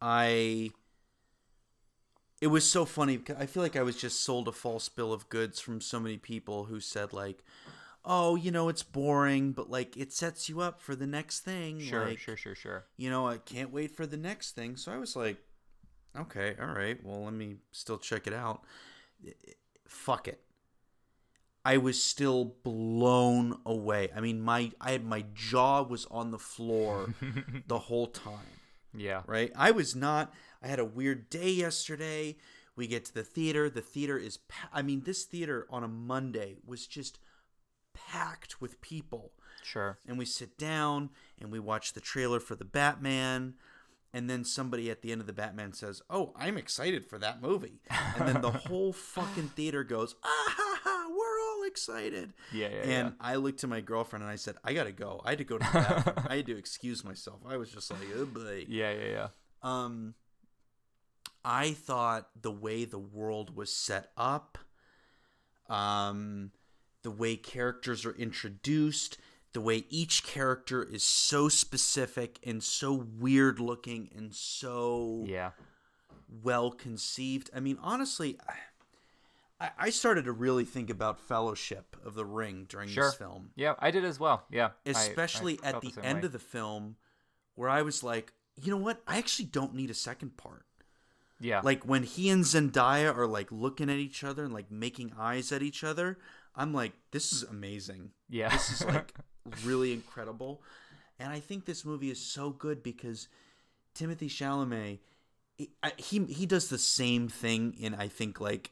[0.00, 0.70] I
[2.40, 5.28] it was so funny I feel like I was just sold a false bill of
[5.28, 7.44] goods from so many people who said like,
[8.04, 11.80] "Oh, you know, it's boring, but like it sets you up for the next thing."
[11.80, 12.86] Sure, like, sure, sure, sure.
[12.96, 14.76] You know, I can't wait for the next thing.
[14.76, 15.36] So I was like,
[16.18, 16.98] "Okay, all right.
[17.04, 18.64] Well, let me still check it out."
[19.86, 20.40] Fuck it.
[21.64, 24.08] I was still blown away.
[24.16, 27.12] I mean, my I had my jaw was on the floor
[27.66, 28.38] the whole time.
[28.94, 29.22] Yeah.
[29.26, 29.52] Right?
[29.54, 30.32] I was not.
[30.62, 32.36] I had a weird day yesterday.
[32.76, 33.68] We get to the theater.
[33.70, 34.36] The theater is.
[34.36, 37.18] Pa- I mean, this theater on a Monday was just
[37.94, 39.32] packed with people.
[39.62, 39.98] Sure.
[40.06, 43.54] And we sit down and we watch the trailer for the Batman.
[44.12, 47.40] And then somebody at the end of the Batman says, "Oh, I'm excited for that
[47.40, 47.80] movie."
[48.16, 52.76] And then the whole fucking theater goes, "Ah ha ha, we're all excited." Yeah, yeah,
[52.82, 53.10] And yeah.
[53.20, 55.20] I looked to my girlfriend and I said, "I gotta go.
[55.24, 56.26] I had to go to the bathroom.
[56.28, 57.38] I had to excuse myself.
[57.48, 59.28] I was just like, oh boy." Yeah, yeah, yeah.
[59.62, 60.14] Um,
[61.44, 64.58] I thought the way the world was set up,
[65.68, 66.50] um,
[67.02, 69.18] the way characters are introduced,
[69.52, 75.52] the way each character is so specific and so weird looking and so Yeah.
[76.42, 77.50] well conceived.
[77.54, 78.38] I mean, honestly,
[79.60, 83.04] I, I started to really think about Fellowship of the Ring during Sure.
[83.06, 84.44] this film Yeah, I did as well.
[84.50, 84.66] Yeah.
[84.66, 86.26] I- I especially at felt the, end way.
[86.26, 86.96] of the film
[87.54, 89.02] where I was like, you know what?
[89.06, 90.64] I actually don't need a second part.
[91.40, 91.60] Yeah.
[91.64, 95.50] Like when he and Zendaya are like looking at each other and like making eyes
[95.52, 96.18] at each other,
[96.54, 98.10] I'm like, this is amazing.
[98.28, 98.50] yeah.
[98.50, 99.14] This is like
[99.64, 100.62] really incredible.
[101.18, 103.28] And I think this movie is so good because
[103.94, 104.98] Timothy Chalamet,
[105.56, 108.70] he I- he, he does the same thing in I think like,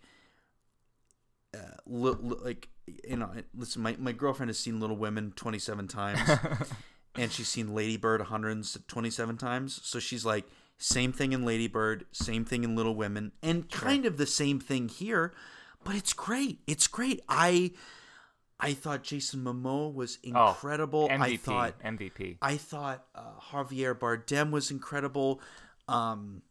[1.54, 2.68] uh, li- li- like
[3.04, 6.20] you know, listen, my my girlfriend has seen Little Women 27 times
[7.14, 9.80] and she's seen Ladybird 127 times.
[9.82, 10.44] So she's like,
[10.78, 14.88] same thing in Ladybird, same thing in Little Women, and kind of the same thing
[14.88, 15.32] here.
[15.84, 16.60] But it's great.
[16.66, 17.20] It's great.
[17.28, 17.72] I
[18.60, 21.08] I thought Jason Momoa was Oh, incredible.
[21.08, 21.20] MVP.
[21.20, 22.38] I thought MVP.
[22.42, 25.40] I thought uh, Javier Bardem was incredible.
[25.86, 26.42] Um,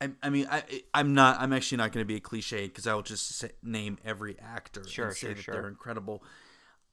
[0.00, 0.62] I, I mean, I,
[0.94, 1.40] I'm not.
[1.40, 4.38] I'm actually not going to be a cliche because I will just say, name every
[4.40, 5.54] actor Sure, and say sure, that sure.
[5.54, 6.22] they're incredible.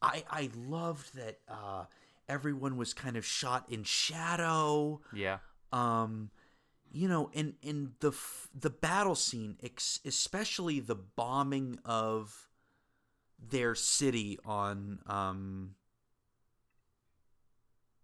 [0.01, 1.85] I I loved that uh,
[2.27, 4.99] everyone was kind of shot in shadow.
[5.13, 5.37] Yeah.
[5.71, 6.29] Um,
[6.91, 12.47] you know, and and the f- the battle scene, ex- especially the bombing of
[13.39, 15.75] their city on um.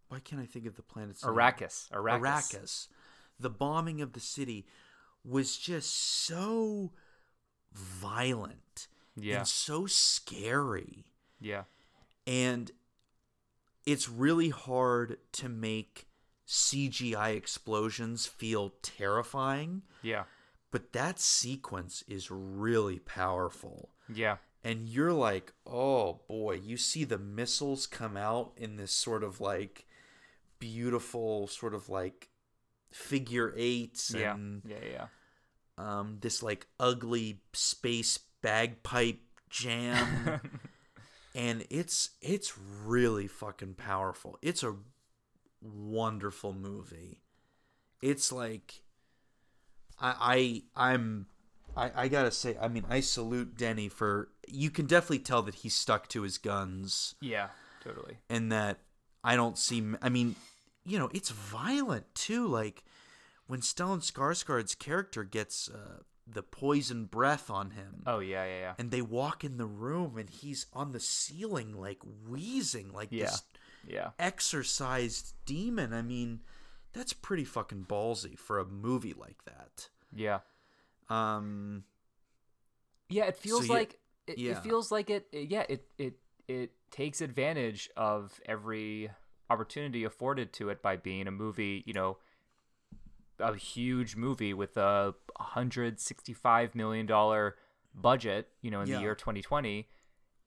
[0.10, 1.34] Why can't I think of the planet's name?
[1.34, 1.90] Arrakis.
[1.92, 2.22] Arrakis.
[2.22, 2.88] Arrakis.
[3.40, 4.68] The bombing of the city
[5.26, 5.90] was just
[6.26, 6.92] so
[7.74, 9.40] violent Yeah.
[9.40, 11.06] and so scary.
[11.40, 11.64] Yeah.
[12.28, 12.70] And
[13.88, 16.06] it's really hard to make
[16.48, 20.24] CGI explosions feel terrifying, Yeah.
[20.72, 23.90] but that sequence is really powerful.
[24.14, 24.38] Yeah.
[24.64, 29.42] And you're like, oh boy, you see the missiles come out in this sort of
[29.42, 29.86] like
[30.60, 32.30] beautiful, sort of like
[32.92, 34.34] figure eights Yeah.
[34.36, 34.78] and Yeah.
[34.86, 35.08] Yeah.
[35.78, 39.20] um, this like ugly space bagpipe
[39.50, 40.40] jam.
[41.36, 44.38] and it's it's really fucking powerful.
[44.42, 44.76] It's a
[45.64, 47.20] wonderful movie.
[48.02, 48.82] It's like
[50.00, 51.28] I I I'm
[51.76, 54.30] I, I gotta say, I mean, I salute Denny for.
[54.48, 57.48] You can definitely tell that he stuck to his guns, yeah.
[57.84, 58.18] Totally.
[58.30, 58.80] and that
[59.24, 59.84] I don't see.
[60.02, 60.36] I mean,
[60.86, 62.46] you know, it's violent too.
[62.48, 62.84] Like
[63.48, 68.46] when Stellan Skarsgård's character gets uh, the poison breath on him, Oh yeah.
[68.46, 68.60] Yeah.
[68.60, 68.74] Yeah.
[68.78, 73.26] and they walk in the room, and he's on the ceiling, like wheezing, like Yeah.
[73.26, 73.42] this
[73.88, 74.12] Yeah.
[74.20, 75.94] exorcised demon.
[75.94, 76.42] I mean,
[76.94, 79.90] that's pretty fucking ballsy for a movie like that.
[80.12, 80.40] Yeah.
[81.10, 81.84] Um,
[83.10, 84.52] Yeah, it feels you- like it, yeah.
[84.52, 86.14] it feels like it, Yeah, it it
[86.48, 89.10] it takes advantage of every
[89.50, 91.84] opportunity afforded to it by being a movie.
[91.86, 92.18] You know,
[93.40, 97.58] a huge movie with a hundred sixty five million dollar
[97.94, 98.50] budget.
[98.62, 98.96] You know, in Yeah.
[98.98, 99.90] the year twenty twenty.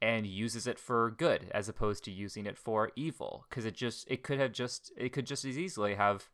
[0.03, 4.07] And uses it for good as opposed to using it for evil, because it just
[4.11, 6.29] it could have just it could just as easily have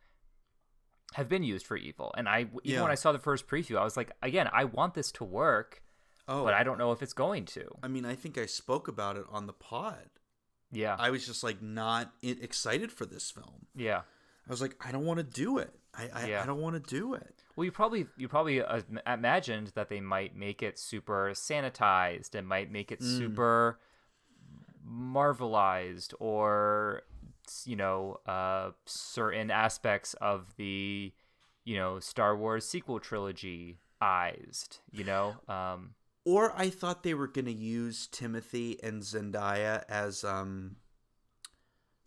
[1.14, 2.12] have been used for evil.
[2.16, 2.82] And I even Yeah.
[2.82, 5.82] when I saw the first preview, I was like, again, I want this to work,
[6.26, 7.68] oh, but I don't know if it's going to.
[7.82, 10.08] I mean, I think I spoke about it on the pod.
[10.72, 10.96] Yeah.
[10.98, 13.66] I was just like not excited for this film.
[13.74, 14.02] yeah.
[14.46, 15.72] I was like, I don't want to do it.
[15.94, 16.42] I I, Yeah.
[16.42, 17.42] I don't want to do it.
[17.54, 22.46] Well, you probably you probably uh, imagined that they might make it super sanitized and
[22.48, 23.18] might make it Mm.
[23.18, 23.78] super
[24.86, 27.02] marvelized or
[27.64, 31.12] you know uh, certain aspects of the
[31.64, 34.78] you know Star Wars sequel trilogy eyesed.
[34.90, 35.36] You know.
[35.48, 40.76] Um, Or I thought they were going to use Timothy and Zendaya as um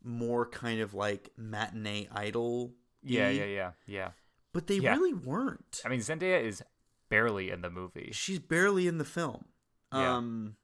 [0.06, 2.74] more kind of like matinee idol.
[3.04, 3.30] yeah.
[3.30, 3.46] Yeah.
[3.46, 3.72] Yeah.
[3.88, 4.10] Yeah.
[4.54, 4.94] But they Yeah.
[4.96, 5.82] really weren't.
[5.84, 6.64] I mean, Zendaya is
[7.10, 8.12] barely in the movie.
[8.14, 9.46] She's barely in the film.
[9.94, 10.16] Yeah.
[10.18, 10.56] Um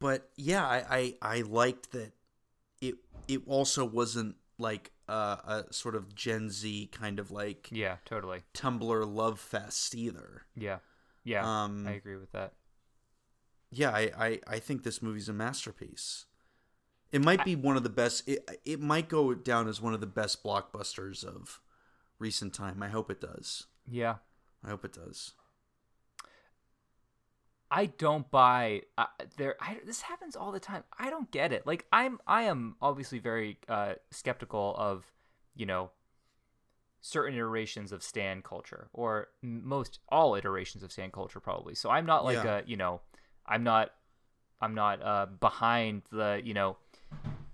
[0.00, 2.12] but yeah, I, I I liked that
[2.80, 2.94] it
[3.26, 5.36] it also wasn't like uh,
[5.68, 8.42] a sort of Gen Z kind of like Yeah, totally.
[8.54, 10.42] Tumblr love fest either.
[10.54, 10.78] Yeah.
[11.24, 11.64] Yeah.
[11.64, 12.52] Um, I agree with that.
[13.70, 16.26] yeah, I, I, I think this movie's a masterpiece.
[17.10, 18.28] It might be one of the best.
[18.28, 21.60] It, it might go down as one of the best blockbusters of
[22.18, 22.82] recent time.
[22.82, 23.66] I hope it does.
[23.90, 24.16] Yeah.
[24.64, 25.32] I hope it does.
[27.70, 29.06] I don't buy uh,
[29.36, 29.56] there.
[29.60, 30.84] I, this happens all the time.
[30.98, 31.66] I don't get it.
[31.66, 35.10] Like I'm, I am obviously very uh, skeptical of,
[35.54, 35.90] you know,
[37.00, 41.74] certain iterations of stan culture, or most all iterations of stan culture, probably.
[41.74, 42.58] So I'm not like Yeah.
[42.58, 43.00] a, you know,
[43.46, 43.92] I'm not,
[44.60, 46.76] I'm not uh, behind the, you know,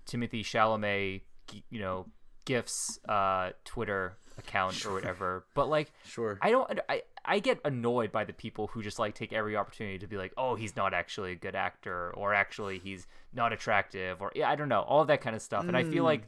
[0.05, 1.21] Timothy Chalamet,
[1.69, 2.05] you know,
[2.45, 5.45] gifts uh, Twitter account or whatever.
[5.53, 6.37] But like, Sure.
[6.41, 6.79] I don't.
[6.89, 10.15] I I get annoyed by the people who just like take every opportunity to be
[10.17, 14.49] like, oh, he's not actually a good actor, or actually he's not attractive, or yeah,
[14.49, 15.67] I don't know, all that kind of stuff.
[15.67, 16.27] And I feel like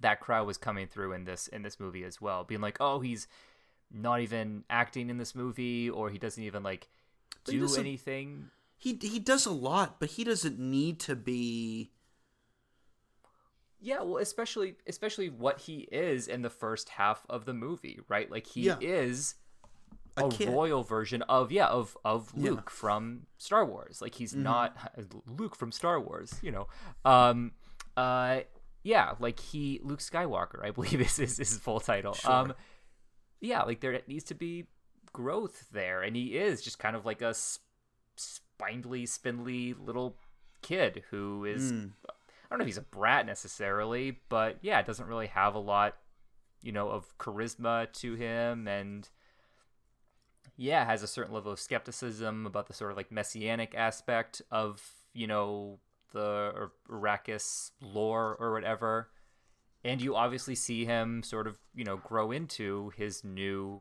[0.00, 3.00] that crowd was coming through in this in this movie as well, being like, oh,
[3.00, 3.26] he's
[3.92, 6.88] not even acting in this movie, or he doesn't even like
[7.44, 8.48] But he do anything.
[8.78, 11.90] he he does a lot, but he doesn't need to be.
[13.84, 18.30] Yeah, well, especially especially what he is in the first half of the movie, right?
[18.30, 18.76] Like he Yeah.
[18.80, 19.34] is
[20.16, 22.50] A a, royal version of yeah of of Yeah.
[22.50, 24.00] Luke from Star Wars.
[24.00, 24.42] Like he's Mm-hmm.
[24.44, 24.76] not
[25.26, 26.68] Luke from Star Wars, you know.
[27.04, 27.52] Um,
[27.96, 28.40] uh,
[28.84, 32.16] yeah, like he Luke Skywalker, I believe is is his full title.
[32.24, 32.54] Um,
[33.40, 34.66] yeah, like there needs to be
[35.12, 37.34] growth there, and he is just kind of like a
[38.16, 40.16] spindly, spindly little
[40.62, 41.72] kid who is.
[41.72, 41.90] Mm.
[42.52, 45.58] I don't know if he's a brat necessarily, but yeah, it doesn't really have a
[45.58, 45.96] lot,
[46.60, 49.08] you know, of charisma to him, and
[50.58, 54.82] yeah, has a certain level of skepticism about the sort of like messianic aspect of
[55.14, 55.78] you know
[56.12, 59.08] the Arrakis lore or whatever.
[59.82, 63.80] And you obviously see him sort of you know grow into his new,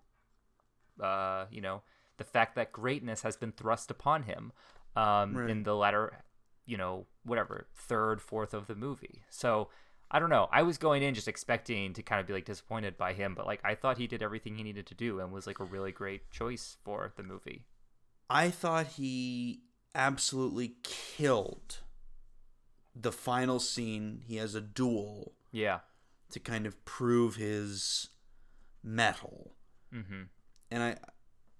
[1.03, 1.81] uh, you know,
[2.15, 4.53] the fact that greatness has been thrust upon him,
[4.95, 5.49] um, Right.
[5.49, 6.23] in the latter,
[6.71, 9.23] you know, whatever third, fourth of the movie.
[9.29, 9.69] So.
[10.13, 10.49] I don't know.
[10.51, 13.45] I was going in just expecting to kind of be like disappointed by him, but
[13.45, 15.93] like I thought he did everything he needed to do and was like a really
[15.93, 17.63] great choice for the movie.
[18.29, 19.61] I thought he
[19.95, 21.77] absolutely killed
[22.93, 24.21] the final scene.
[24.27, 25.79] He has a duel Yeah.
[26.31, 28.09] to kind of prove his
[28.83, 29.55] mettle,
[29.93, 30.23] Mm-hmm.
[30.71, 30.97] and I,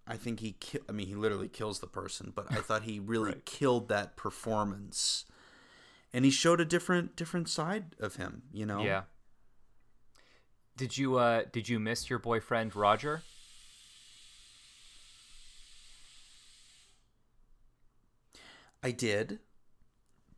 [0.08, 0.54] I think he.
[0.54, 4.18] Ki- I mean, he literally kills the person, but I thought he really killed that
[4.18, 5.26] performance,
[6.12, 8.44] and he showed a different different side of him.
[8.52, 8.84] You know.
[8.84, 9.04] Yeah.
[10.78, 13.22] Did you uh did you miss your boyfriend Roger?
[18.84, 19.40] I did,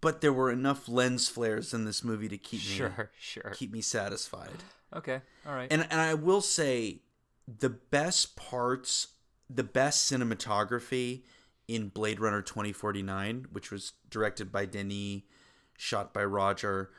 [0.02, 3.52] but there were enough lens flares in this movie to keep me Sure, sure.
[3.56, 4.64] keep me satisfied.
[4.94, 5.22] Okay.
[5.48, 5.72] All right.
[5.72, 7.00] And and I will say
[7.48, 9.08] the best parts,
[9.50, 11.22] the best cinematography
[11.68, 15.22] in Blade Runner 2049, which was directed by Denis,
[15.78, 16.90] shot by Roger,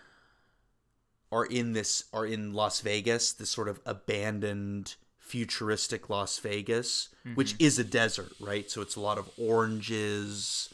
[1.33, 7.55] are in this are in Las Vegas, this sort of abandoned futuristic Las Vegas, which
[7.59, 8.71] is a desert, right?
[8.71, 10.73] So it's a lot of oranges.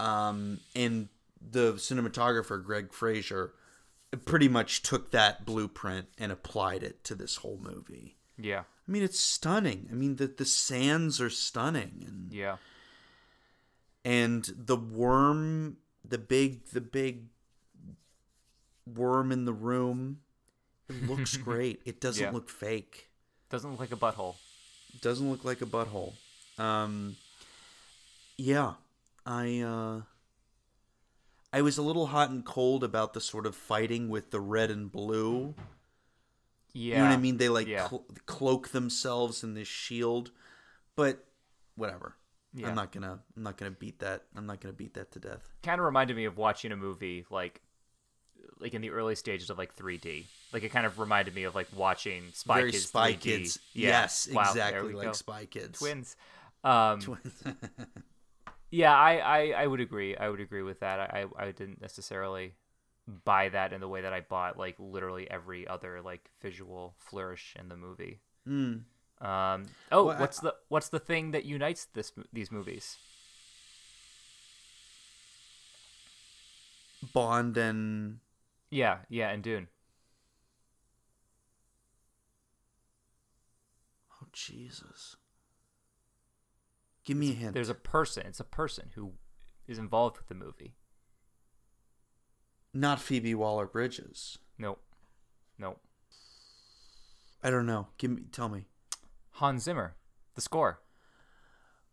[0.00, 1.08] Um, and
[1.40, 3.52] the cinematographer Greig Fraser
[4.24, 8.16] pretty much took that blueprint and applied it to this whole movie.
[8.38, 8.62] yeah.
[8.90, 9.88] I mean, it's stunning.
[9.92, 12.56] I mean, the the sands are stunning, and Yeah.
[14.04, 17.26] and the worm, the big, the big
[18.92, 20.22] worm in the room,
[20.88, 21.82] it looks great.
[21.84, 22.32] It doesn't Yeah.
[22.32, 23.10] look fake.
[23.48, 24.34] Doesn't look like a butthole.
[25.00, 26.14] Doesn't look like a butthole.
[26.58, 27.16] Um,
[28.36, 28.74] yeah,
[29.24, 30.00] I uh,
[31.52, 34.68] I was a little hot and cold about the sort of fighting with the red
[34.72, 35.54] and blue.
[36.72, 36.96] Yeah.
[36.96, 37.36] You know what I mean?
[37.36, 37.88] They like Yeah.
[37.88, 40.30] cl- cloak themselves in this shield,
[40.96, 41.24] but
[41.76, 42.16] whatever.
[42.52, 42.68] Yeah.
[42.68, 43.20] I'm not gonna.
[43.36, 44.24] I'm not gonna beat that.
[44.36, 45.48] I'm not gonna beat that to death.
[45.62, 47.60] Kind of reminded me of watching a movie like
[48.58, 50.24] like in the early stages of like 3D.
[50.52, 53.20] Like it kind of reminded me of like watching Spy Very Kids Spy 3D.
[53.20, 53.58] Kids.
[53.72, 53.88] Yeah.
[53.88, 55.12] Yes, Wow, exactly like go.
[55.12, 55.78] Spy Kids.
[55.78, 56.16] Twins.
[56.64, 57.42] Um Twins.
[58.72, 60.16] Yeah, I, I, I would agree.
[60.16, 61.00] I would agree with that.
[61.00, 62.54] I, I I didn't necessarily
[63.24, 67.54] buy that in the way that I bought like literally every other like visual flourish
[67.58, 68.20] in the movie.
[68.48, 68.82] Mm.
[69.20, 72.96] Um, oh, Well, I- what's the what's the thing that unites this these movies?
[77.12, 78.20] Bond and
[78.70, 79.68] Yeah, yeah, and Dune.
[84.22, 85.16] oh Jesus.
[87.04, 87.54] Give me a hint.
[87.54, 88.26] There's a person.
[88.26, 89.14] It's a person who
[89.66, 90.74] is involved with the movie.
[92.72, 94.38] Not Phoebe Waller Bridges.
[94.58, 94.80] Nope.
[95.58, 95.80] Nope.
[97.42, 97.88] I don't know.
[97.98, 98.22] Give me.
[98.32, 98.66] Tell me.
[99.32, 99.94] Hans Zimmer,
[100.34, 100.80] the score.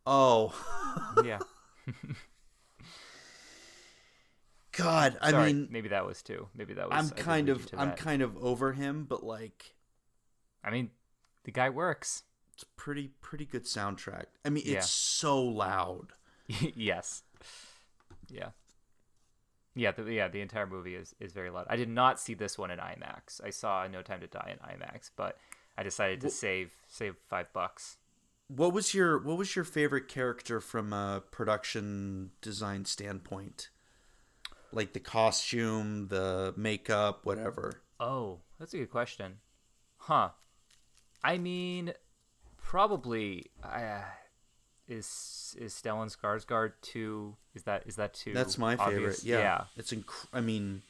[0.06, 0.54] Oh.
[1.24, 1.40] Yeah.
[4.72, 5.18] God.
[5.22, 6.48] I Sorry, mean, maybe that was too.
[6.56, 6.98] Maybe that was.
[6.98, 7.98] I'm kind of I'm that.
[7.98, 9.74] kind of over him, but like
[10.64, 10.92] I mean,
[11.44, 12.24] the guy works.
[12.54, 14.26] it's pretty pretty good soundtrack.
[14.46, 14.78] I mean, Yeah.
[14.78, 16.14] it's so loud.
[16.76, 17.24] yes.
[18.30, 18.50] Yeah.
[19.78, 21.68] Yeah, the, yeah, the entire movie is, is very loud.
[21.70, 23.44] I did not see this one in IMAX.
[23.44, 25.38] I saw No Time to Die in IMAX, but
[25.78, 27.98] I decided to Wh- save save five bucks.
[28.48, 33.70] What was your what was your favorite character from a production design standpoint?
[34.72, 37.84] Like the costume, the makeup, whatever.
[38.00, 39.38] Oh, that's a good question.
[39.98, 40.30] Huh.
[41.24, 41.94] I mean,
[42.58, 44.02] probably uh,
[44.88, 47.36] is is Stellan Skarsgård too?
[47.54, 48.34] Is that is that too?
[48.34, 49.24] That's my favorite.
[49.24, 49.40] Yeah.
[49.40, 50.82] yeah, It's inc- I mean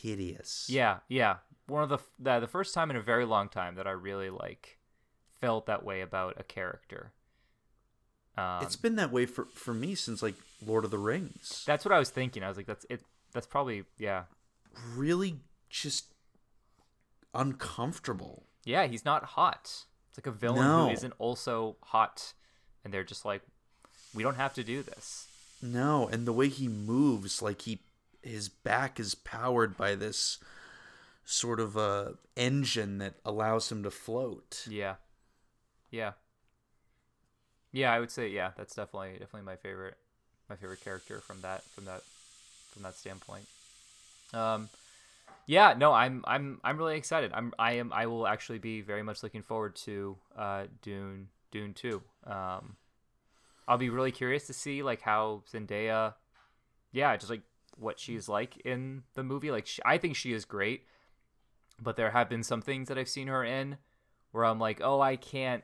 [0.00, 0.66] hideous.
[0.68, 1.36] yeah, yeah.
[1.66, 4.30] One of the the, the first time in a very long time that I really
[4.30, 4.78] like
[5.40, 7.12] felt that way about a character.
[8.36, 10.34] Um, It's been that way for for me since like
[10.64, 11.62] Lord of the Rings.
[11.66, 12.42] that's what I was thinking.
[12.42, 13.02] I was like, that's it.
[13.32, 14.24] That's probably yeah,
[14.96, 15.36] really
[15.70, 16.06] just
[17.34, 18.44] uncomfortable.
[18.64, 18.86] yeah.
[18.86, 19.84] He's not hot.
[20.08, 20.86] It's like a villain No.
[20.86, 22.32] who isn't also hot,
[22.88, 23.42] and they're just like,
[24.14, 25.28] we don't have to do this.
[25.60, 27.80] No, and the way he moves, like he
[28.22, 30.38] his back is powered by this
[31.26, 34.66] sort of uh engine that allows him to float.
[34.70, 34.94] Yeah.
[35.90, 36.12] Yeah.
[37.72, 39.98] Yeah, I would say yeah, that's definitely definitely my favorite
[40.48, 42.00] my favorite character from that from that
[42.72, 43.44] from that standpoint.
[44.32, 44.70] Um
[45.46, 47.32] yeah, no, I'm I'm I'm really excited.
[47.34, 51.74] I'm I am I will actually be very much looking forward to uh Dune Dune
[51.74, 52.02] 2.
[52.26, 52.76] Um
[53.66, 56.14] I'll be really curious to see like how Zendaya
[56.92, 57.42] yeah, just like
[57.76, 59.50] what she's like in the movie.
[59.50, 60.84] Like she, I think she is great,
[61.80, 63.76] but there have been some things that I've seen her in
[64.32, 65.62] where I'm like, "Oh, I can't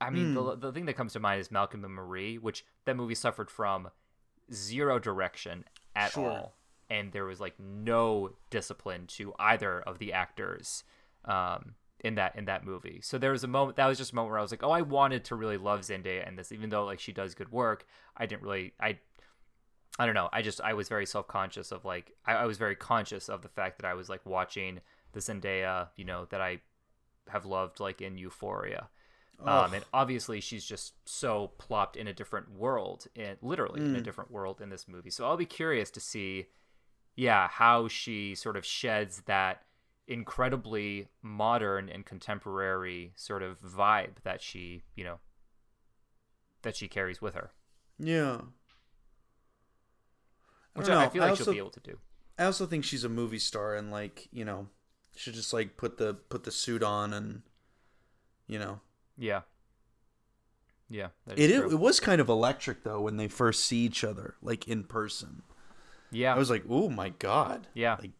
[0.00, 2.96] I mean, the, the thing that comes to mind is Malcolm and Marie, which that
[2.96, 3.88] movie suffered from
[4.52, 5.64] zero direction
[5.94, 6.30] at Sure.
[6.30, 6.56] all,
[6.90, 10.84] and there was like no discipline to either of the actors
[11.24, 13.00] um, in that in that movie.
[13.02, 14.70] So there was a moment that was just a moment where I was like, oh,
[14.70, 17.86] I wanted to really love Zendaya in this, even though like she does good work.
[18.16, 18.98] I didn't really, I,
[19.98, 20.28] I don't know.
[20.32, 23.42] I just I was very self conscious of like I, I was very conscious of
[23.42, 24.80] the fact that I was like watching
[25.12, 26.60] the Zendaya, you know, that I
[27.28, 28.88] have loved like in Euphoria.
[29.44, 34.00] Um, and obviously she's just so plopped in a different world, in, literally in a
[34.00, 34.04] Mm.
[34.04, 35.10] different world in this movie.
[35.10, 36.46] So I'll be curious to see,
[37.16, 39.62] yeah, how she sort of sheds that
[40.08, 45.18] incredibly modern and contemporary sort of vibe that she, you know,
[46.62, 47.50] that she carries with her,
[47.98, 48.40] Yeah.
[50.74, 51.98] I which I, I feel like also, she'll be able to do.
[52.38, 54.68] I also think she's a movie star and like, you know,
[55.14, 57.42] she should just like put the put the suit on and
[58.46, 58.80] you know.
[59.16, 59.42] Yeah.
[60.88, 61.08] Yeah.
[61.28, 64.34] It is it, it was kind of electric though when they first see each other
[64.42, 65.42] like in person.
[66.10, 66.34] yeah.
[66.34, 67.96] I was like, "Oh my god." yeah.
[67.98, 68.12] Like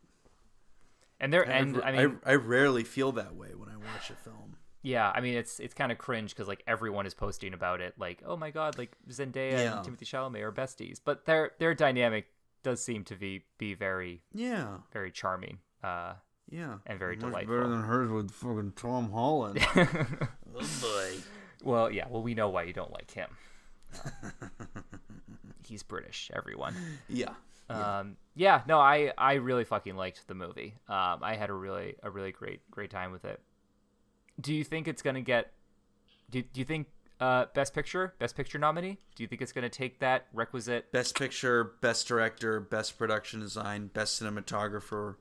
[1.20, 4.10] and there, I, and I mean, I, I rarely feel that way when I watch
[4.10, 4.56] a film.
[4.82, 7.94] Yeah, I mean it's it's kind of cringe because like everyone is posting about it,
[7.98, 9.76] like oh my god, like Zendaya Yeah.
[9.76, 12.26] and Timothy Chalamet are besties, but their their dynamic
[12.62, 14.78] does seem to be be very Yeah.
[14.92, 15.58] very charming.
[15.82, 16.14] Uh,
[16.48, 16.76] Yeah.
[16.86, 17.56] And very Much delightful.
[17.56, 19.58] better than hers with fucking Tom Holland.
[19.76, 21.16] oh boy.
[21.64, 23.30] well, yeah, well we know why you don't like him.
[25.66, 26.74] He's British, everyone.
[27.08, 27.34] Yeah.
[27.70, 27.98] Yeah.
[27.98, 30.74] Um, yeah, no, I I really fucking liked the movie.
[30.88, 33.40] Um, I had a really a really great great time with it.
[34.40, 35.52] Do you think it's gonna get?
[36.30, 36.88] Do Do you think
[37.18, 38.98] uh best picture best picture nominee?
[39.14, 40.92] Do you think it's gonna take that requisite?
[40.92, 45.16] Best picture, best director, best production design, best cinematographer.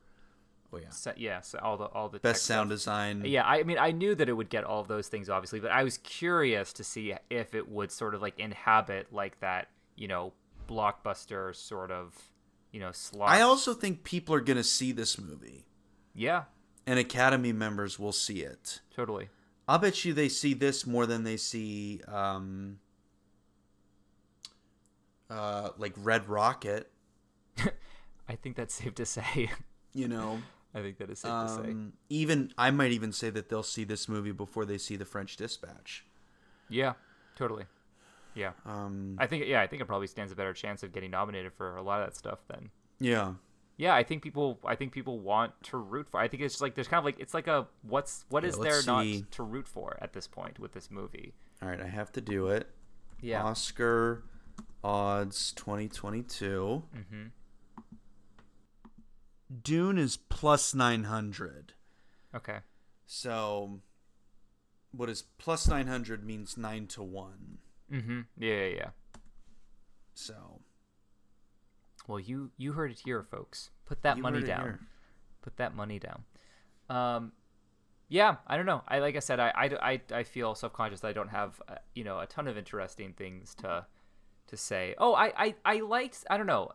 [0.73, 0.89] Oh yeah.
[0.89, 2.75] se- Yeah, so all the all the Best sound stuff?
[2.79, 3.23] design.
[3.25, 5.71] Yeah, I mean, I knew that it would get all of those things, obviously, but
[5.71, 10.09] I was curious to see if it would sort of like inhabit like that, you
[10.09, 10.33] know,
[10.67, 12.13] blockbuster sort of,
[12.76, 13.30] you know, slot.
[13.30, 15.65] I also think people are going to see this movie
[16.13, 16.43] yeah,
[16.86, 18.82] and Academy members will see it.
[18.93, 19.30] totally.
[19.65, 22.80] I'll bet you they see this more than they see um
[25.30, 26.91] uh like Red Rocket,
[28.30, 29.49] I think that's safe to say.
[29.93, 30.41] you know.
[30.73, 31.71] I think that is safe to say.
[31.71, 35.05] Um, even I might even say that they'll see this movie before they see The
[35.05, 36.03] French Dispatch.
[36.67, 36.93] Yeah,
[37.38, 37.63] totally.
[38.36, 41.11] Yeah, Um, I think yeah, I think it probably stands a better chance of getting
[41.11, 42.69] nominated for a lot of that stuff then.
[42.99, 43.33] yeah.
[43.77, 44.57] Yeah, I think people.
[44.63, 46.17] I think people want to root for.
[46.17, 48.49] I think it's just like there's kind of like it's like a what's what Yeah,
[48.49, 51.33] is there not to root for at this point with this movie?
[51.61, 52.69] All right, I have to do it.
[53.19, 53.43] Yeah.
[53.43, 54.23] Oscar
[54.81, 56.83] odds 2022.
[56.95, 57.23] Mm-hmm.
[59.61, 61.73] Dune is plus 900.
[62.33, 62.59] Okay.
[63.05, 63.81] So
[64.91, 67.57] what is plus 900 means 9 to 1.
[67.91, 68.21] Mm-hmm.
[68.38, 68.89] Yeah, yeah, yeah.
[70.13, 70.61] So
[72.07, 73.69] Well, you you heard it here, folks.
[73.86, 74.79] Put that you money down.
[75.41, 76.23] Put that money down.
[76.89, 77.31] Um,
[78.07, 78.83] yeah, I don't know.
[78.88, 81.61] I like I said, I I, I, I feel self conscious that I don't have
[81.67, 83.86] uh, you know a ton of interesting things to
[84.47, 84.95] to say.
[84.97, 86.23] Oh, I I I liked.
[86.29, 86.71] I don't know.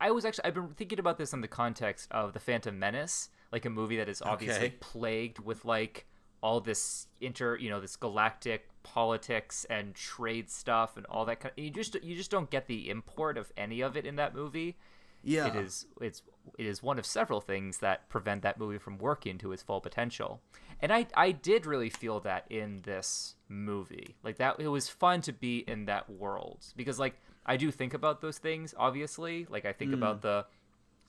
[0.00, 3.30] I was actually I've been thinking about this in the context of the Phantom Menace,
[3.52, 4.76] like a movie that is obviously Okay.
[4.80, 6.06] plagued with like
[6.40, 11.52] all this inter you know this galactic politics and trade stuff and all that kind
[11.56, 14.34] of, you just you just don't get the import of any of it in that
[14.34, 14.76] movie
[15.22, 15.48] Yeah.
[15.48, 16.22] it is it's
[16.58, 19.80] it is one of several things that prevent that movie from working to its full
[19.80, 20.40] potential.
[20.80, 24.16] And I I did really feel that in this movie.
[24.22, 27.94] Like that it was fun to be in that world because like I do think
[27.94, 29.46] about those things obviously.
[29.50, 29.94] Like I think mm.
[29.94, 30.46] about the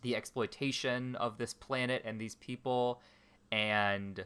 [0.02, 3.02] the exploitation of this planet and these people
[3.52, 4.26] and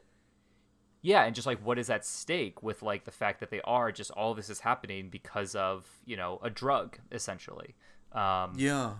[1.03, 3.91] yeah, and just like what is at stake with like the fact that they are
[3.91, 7.75] just all this is happening because of, you know, a drug essentially.
[8.13, 8.93] Um Yeah.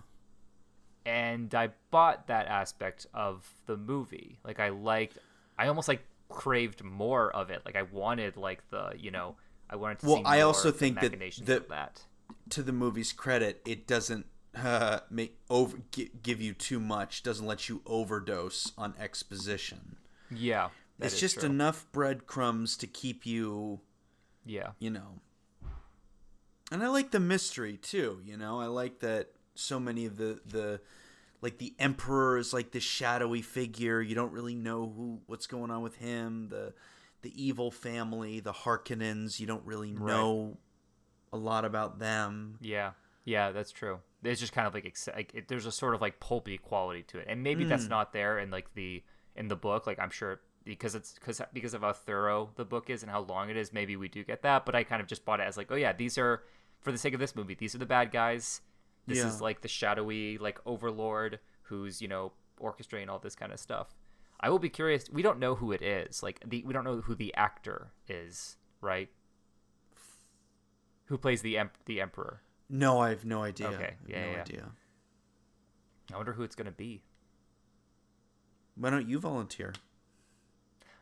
[1.06, 4.40] and I bought that aspect of the movie.
[4.44, 5.18] Like I liked,
[5.58, 7.62] I almost like craved more of it.
[7.66, 9.36] Like I wanted like the you know
[9.70, 10.24] I wanted to Well, see.
[10.26, 12.04] I more also think that the- that.
[12.50, 14.26] To the movie's credit, it doesn't
[14.56, 15.78] uh, make over
[16.22, 17.24] give you too much.
[17.24, 19.96] Doesn't let you overdose on exposition.
[20.30, 21.50] Yeah, that it's just true.
[21.50, 23.80] enough breadcrumbs to keep you,
[24.46, 25.20] Yeah, you know.
[26.72, 28.20] And I like the mystery too.
[28.24, 30.82] You know, I like that so many of the the
[31.42, 34.02] like the emperor is like this shadowy figure.
[34.02, 36.48] You don't really know who what's going on with him.
[36.50, 36.74] The
[37.22, 39.40] the evil family, the Harkonnens.
[39.40, 40.58] You don't really know
[41.32, 42.58] a lot about them.
[42.62, 42.92] yeah,
[43.26, 43.52] yeah.
[43.52, 44.00] That's true.
[44.24, 47.20] It's just kind of like, like it, there's a sort of like pulpy quality to
[47.20, 47.70] it, and maybe Hmm.
[47.70, 49.04] that's not there in like the
[49.36, 49.86] in the book.
[49.86, 53.22] Like I'm sure because it's because because of how thorough the book is and how
[53.22, 53.74] long it is.
[53.74, 55.76] Maybe we do get that, but I kind of just bought it as like, oh
[55.76, 56.44] yeah, these are
[56.82, 57.56] for the sake of this movie.
[57.56, 58.62] These are the bad guys.
[59.08, 59.28] This Yeah.
[59.28, 63.88] is like the shadowy like overlord who's you know orchestrating all this kind of stuff.
[64.40, 65.10] I will be curious.
[65.10, 66.22] We don't know who it is.
[66.24, 69.10] Like the we don't know who the actor is, right?
[71.06, 72.42] Who plays the em- the emperor?
[72.70, 73.68] No, I have no idea.
[73.68, 74.42] Okay, I yeah, no yeah.
[74.42, 74.72] idea.
[76.14, 77.04] I wonder who it's gonna be.
[78.76, 79.74] Why don't you volunteer?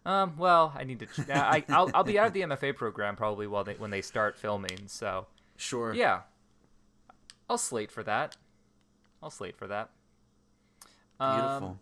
[0.06, 0.36] Um.
[0.38, 1.06] Well, I need to.
[1.06, 4.02] Ch- I I'll, I'll be out of the MFA program probably while they when they
[4.02, 4.88] start filming.
[4.88, 5.28] So
[5.58, 5.94] Sure.
[5.94, 6.22] yeah,
[7.50, 8.36] I'll slate for that.
[9.22, 9.92] I'll slate for that.
[11.20, 11.68] Beautiful.
[11.68, 11.80] Um,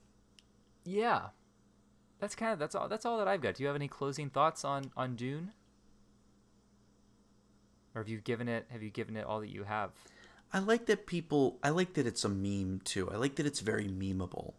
[0.83, 1.27] yeah,
[2.19, 2.89] that's kind of that's all.
[2.89, 3.55] That's all that I've got.
[3.55, 5.51] Do you have any closing thoughts on on Dune?
[7.95, 8.67] Or have you given it?
[8.69, 9.91] Have you given it all that you have?
[10.51, 11.57] I like that people.
[11.63, 13.09] I like that it's a meme too.
[13.09, 14.53] I like that it's very memeable.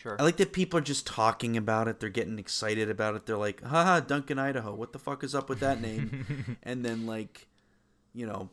[0.00, 0.16] Sure.
[0.18, 2.00] I like that people are just talking about it.
[2.00, 3.26] They're getting excited about it.
[3.26, 4.74] They're like, haha, Duncan, Idaho.
[4.74, 6.56] What the fuck is up with that name?
[6.62, 7.48] and then, like,
[8.14, 8.48] you know,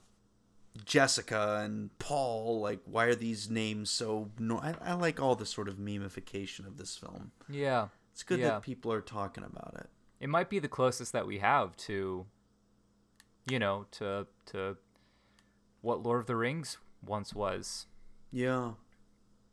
[0.83, 4.29] Jessica and Paul, like, why are these names so.
[4.37, 7.31] No- I, I like all the sort of memification of this film.
[7.49, 7.87] yeah.
[8.11, 8.47] It's good Yeah.
[8.49, 9.89] that people are talking about it.
[10.19, 12.25] it might be the closest that we have to
[13.47, 14.75] you know to to
[15.81, 17.85] what lord of the rings once was
[18.31, 18.71] Yeah.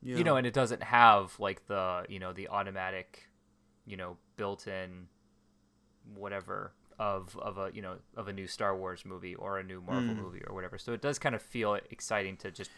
[0.05, 0.17] Yeah.
[0.19, 3.29] you know and it doesn't have like the you know the automatic
[3.87, 5.09] you know built-in
[6.15, 9.81] whatever of of a you know of a new star wars movie or a new
[9.81, 10.19] marvel Mm.
[10.23, 12.71] movie or whatever so it does kind of feel exciting to just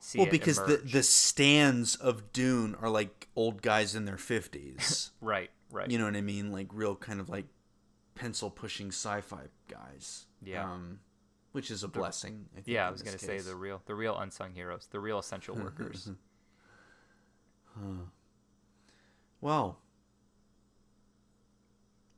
[0.00, 0.92] see well, because the, emerge.
[0.92, 5.10] the stands of Dune are like old guys in their 50s.
[5.20, 6.52] right right you know what I mean?
[6.52, 7.46] Like real kind of like
[8.14, 10.26] pencil pushing sci-fi guys.
[10.40, 10.64] Yeah.
[10.64, 11.00] Um,
[11.52, 12.46] which is a blessing.
[12.52, 15.18] I think, yeah i was gonna say the real the real unsung heroes the real
[15.18, 16.08] essential workers
[19.40, 19.78] Well,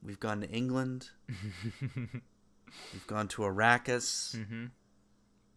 [0.02, 1.10] we've gone to England.
[1.80, 4.36] we've gone to Arrakis.
[4.36, 4.66] Mm-hmm.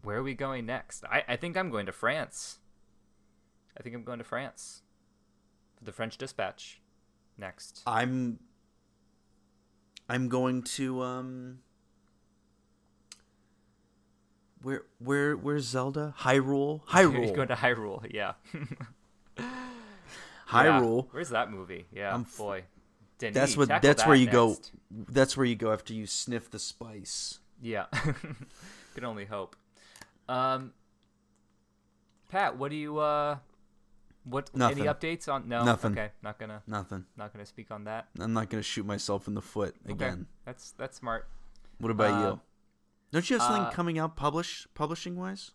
[0.02, 1.04] Where are we going next?
[1.06, 2.58] I, I think I'm going to France.
[3.78, 4.82] I think I'm going to France.
[5.78, 6.80] For the French Dispatch
[7.38, 7.82] next.
[7.86, 8.38] I'm
[10.08, 11.58] I'm going to um
[14.62, 16.14] where where where's Zelda?
[16.20, 16.82] Hyrule?
[16.94, 17.34] You're Hyrule.
[17.34, 18.34] going to Hyrule, yeah.
[20.54, 21.02] Hyrule.
[21.04, 21.08] Yeah.
[21.12, 21.86] Where's that movie?
[21.92, 22.64] Yeah, I'm boy.
[23.18, 24.56] Denis, That's what that's that where you go
[25.08, 27.38] that's where you go after you sniff the spice.
[27.62, 27.86] Yeah.
[28.94, 29.54] Can only hope.
[30.28, 30.72] Um
[32.28, 33.38] Pat, what do you uh
[34.24, 34.80] what Nothing.
[34.80, 35.92] any updates on no Nothing.
[35.92, 37.04] okay, not gonna Nothing.
[37.16, 38.08] not gonna speak on that.
[38.18, 39.92] I'm not to shoot myself in the foot Okay.
[39.92, 40.26] again.
[40.44, 41.28] That's that's smart.
[41.78, 42.40] What about Uh, you?
[43.12, 45.52] Don't you have something uh, coming out publish publishing wise?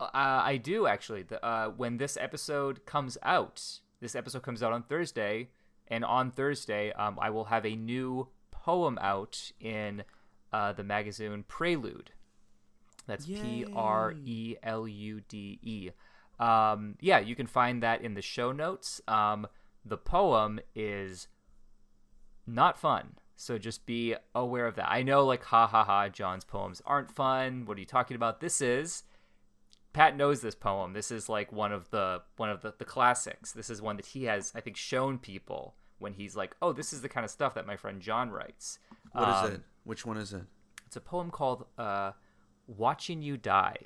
[0.00, 1.22] Uh, I do actually.
[1.22, 5.48] The, uh, when this episode comes out, this episode comes out on Thursday,
[5.88, 10.04] and on Thursday, um, I will have a new poem out in
[10.52, 12.10] uh, the magazine Prelude.
[13.06, 15.90] That's P R E L U D E.
[16.40, 19.00] Um, yeah, you can find that in the show notes.
[19.06, 19.46] Um,
[19.84, 21.28] the poem is
[22.46, 23.16] not fun.
[23.36, 24.90] So just be aware of that.
[24.90, 27.66] I know, like, ha ha ha, John's poems aren't fun.
[27.66, 28.40] What are you talking about?
[28.40, 29.02] This is.
[29.94, 30.92] Pat knows this poem.
[30.92, 33.52] This is like one of the one of the, the classics.
[33.52, 36.92] This is one that he has, I think, shown people when he's like, "Oh, this
[36.92, 38.80] is the kind of stuff that my friend John writes."
[39.12, 39.60] What um, is it?
[39.84, 40.42] Which one is it?
[40.84, 42.10] It's a poem called uh,
[42.66, 43.76] "Watching You Die."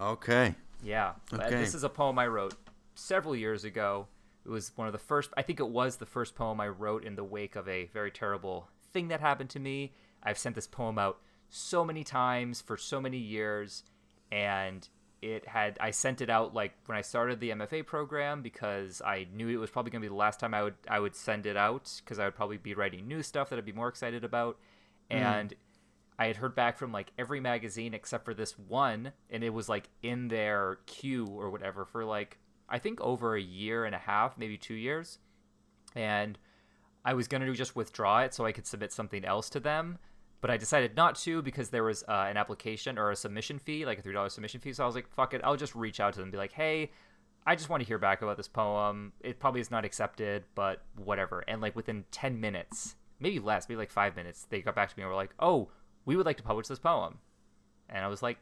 [0.00, 0.56] Okay.
[0.82, 1.12] Yeah.
[1.32, 1.50] Okay.
[1.50, 2.54] This is a poem I wrote
[2.96, 4.08] several years ago.
[4.44, 5.30] It was one of the first.
[5.36, 8.10] I think it was the first poem I wrote in the wake of a very
[8.10, 9.94] terrible thing that happened to me.
[10.24, 13.84] I've sent this poem out so many times for so many years,
[14.32, 14.88] and
[15.22, 19.28] it had I sent it out like when I started the MFA program because I
[19.32, 21.46] knew it was probably going to be the last time I would I would send
[21.46, 24.24] it out because I would probably be writing new stuff that I'd be more excited
[24.24, 24.58] about,
[25.10, 25.16] mm.
[25.16, 25.54] and
[26.18, 29.68] I had heard back from like every magazine except for this one, and it was
[29.68, 33.98] like in their queue or whatever for like I think over a year and a
[33.98, 35.18] half, maybe two years,
[35.94, 36.36] and
[37.04, 39.98] I was gonna just withdraw it so I could submit something else to them,
[40.42, 43.86] but I decided not to because there was uh, an application or a submission fee,
[43.86, 44.74] like a three dollar submission fee.
[44.74, 46.52] So I was like, "Fuck it, I'll just reach out to them, and be like,
[46.52, 46.90] hey."
[47.44, 49.14] I just want to hear back about this poem.
[49.20, 51.40] It probably is not accepted, but whatever.
[51.48, 54.96] And like within 10 minutes, maybe less, maybe like five minutes, they got back to
[54.96, 55.68] me and were like, oh,
[56.04, 57.18] we would like to publish this poem.
[57.88, 58.38] And I was like,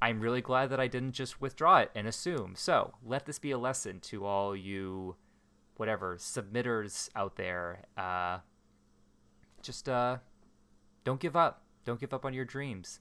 [0.00, 2.54] I'm really glad that I didn't just withdraw it and assume.
[2.56, 5.16] So let this be a lesson to all you
[5.76, 7.84] whatever submitters out there.
[7.96, 8.38] Uh,
[9.62, 10.18] just uh,
[11.04, 11.62] don't give up.
[11.84, 13.00] Don't give up on your dreams.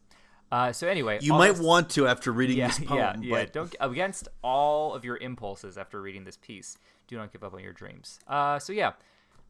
[0.52, 3.00] Uh, so anyway, you might want to after reading yeah, this poem.
[3.00, 3.30] Yeah, yeah.
[3.32, 3.54] But...
[3.54, 6.78] Don't against all of your impulses after reading this piece.
[7.08, 8.20] Do not give up on your dreams.
[8.28, 8.92] Uh, so yeah,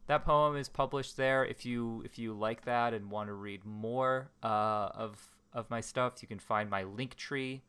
[0.07, 1.45] that poem is published there.
[1.45, 5.19] If you if you like that and want to read more uh, of
[5.51, 7.63] of my stuff, you can find my link tree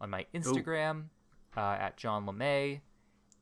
[0.00, 1.04] on my Instagram
[1.56, 2.80] uh, at John LeMay,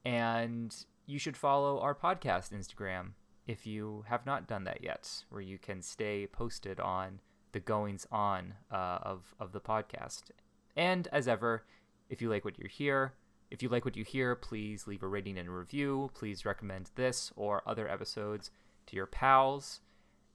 [0.04, 0.74] and
[1.06, 3.12] you should follow our podcast Instagram
[3.46, 7.20] if you have not done that yet, where you can stay posted on
[7.52, 10.30] the goings on uh, of of the podcast.
[10.76, 11.64] And as ever,
[12.08, 13.14] if you like what you hear,
[13.50, 16.10] if you like what you hear, please leave a rating and a review.
[16.14, 18.50] Please recommend this or other episodes
[18.86, 19.80] to your pals,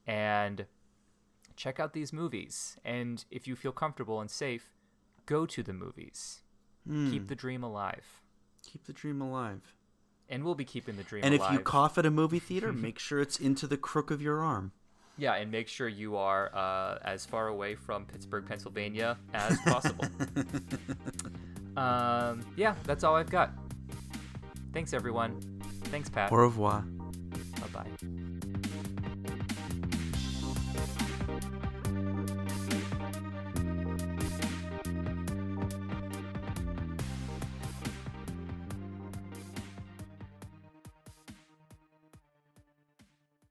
[0.06, 0.66] and
[1.56, 2.76] check out these movies.
[2.84, 4.74] And if you feel comfortable and safe,
[5.26, 6.42] go to the movies.
[6.88, 7.10] Mm.
[7.10, 8.22] Keep the dream alive.
[8.62, 9.74] Keep the dream alive
[10.28, 11.24] and we'll be keeping the dream.
[11.24, 11.52] And alive.
[11.52, 14.40] if you cough at a movie theater, make sure it's into the crook of your
[14.40, 14.72] arm.
[15.16, 20.04] Yeah, and make sure you are uh, as far away from Pittsburgh, Pennsylvania as possible.
[21.76, 23.50] um, yeah, that's all I've got.
[24.72, 25.40] Thanks, everyone.
[25.84, 26.30] Thanks, Pat.
[26.30, 26.82] Au revoir.
[27.60, 28.37] Bye bye.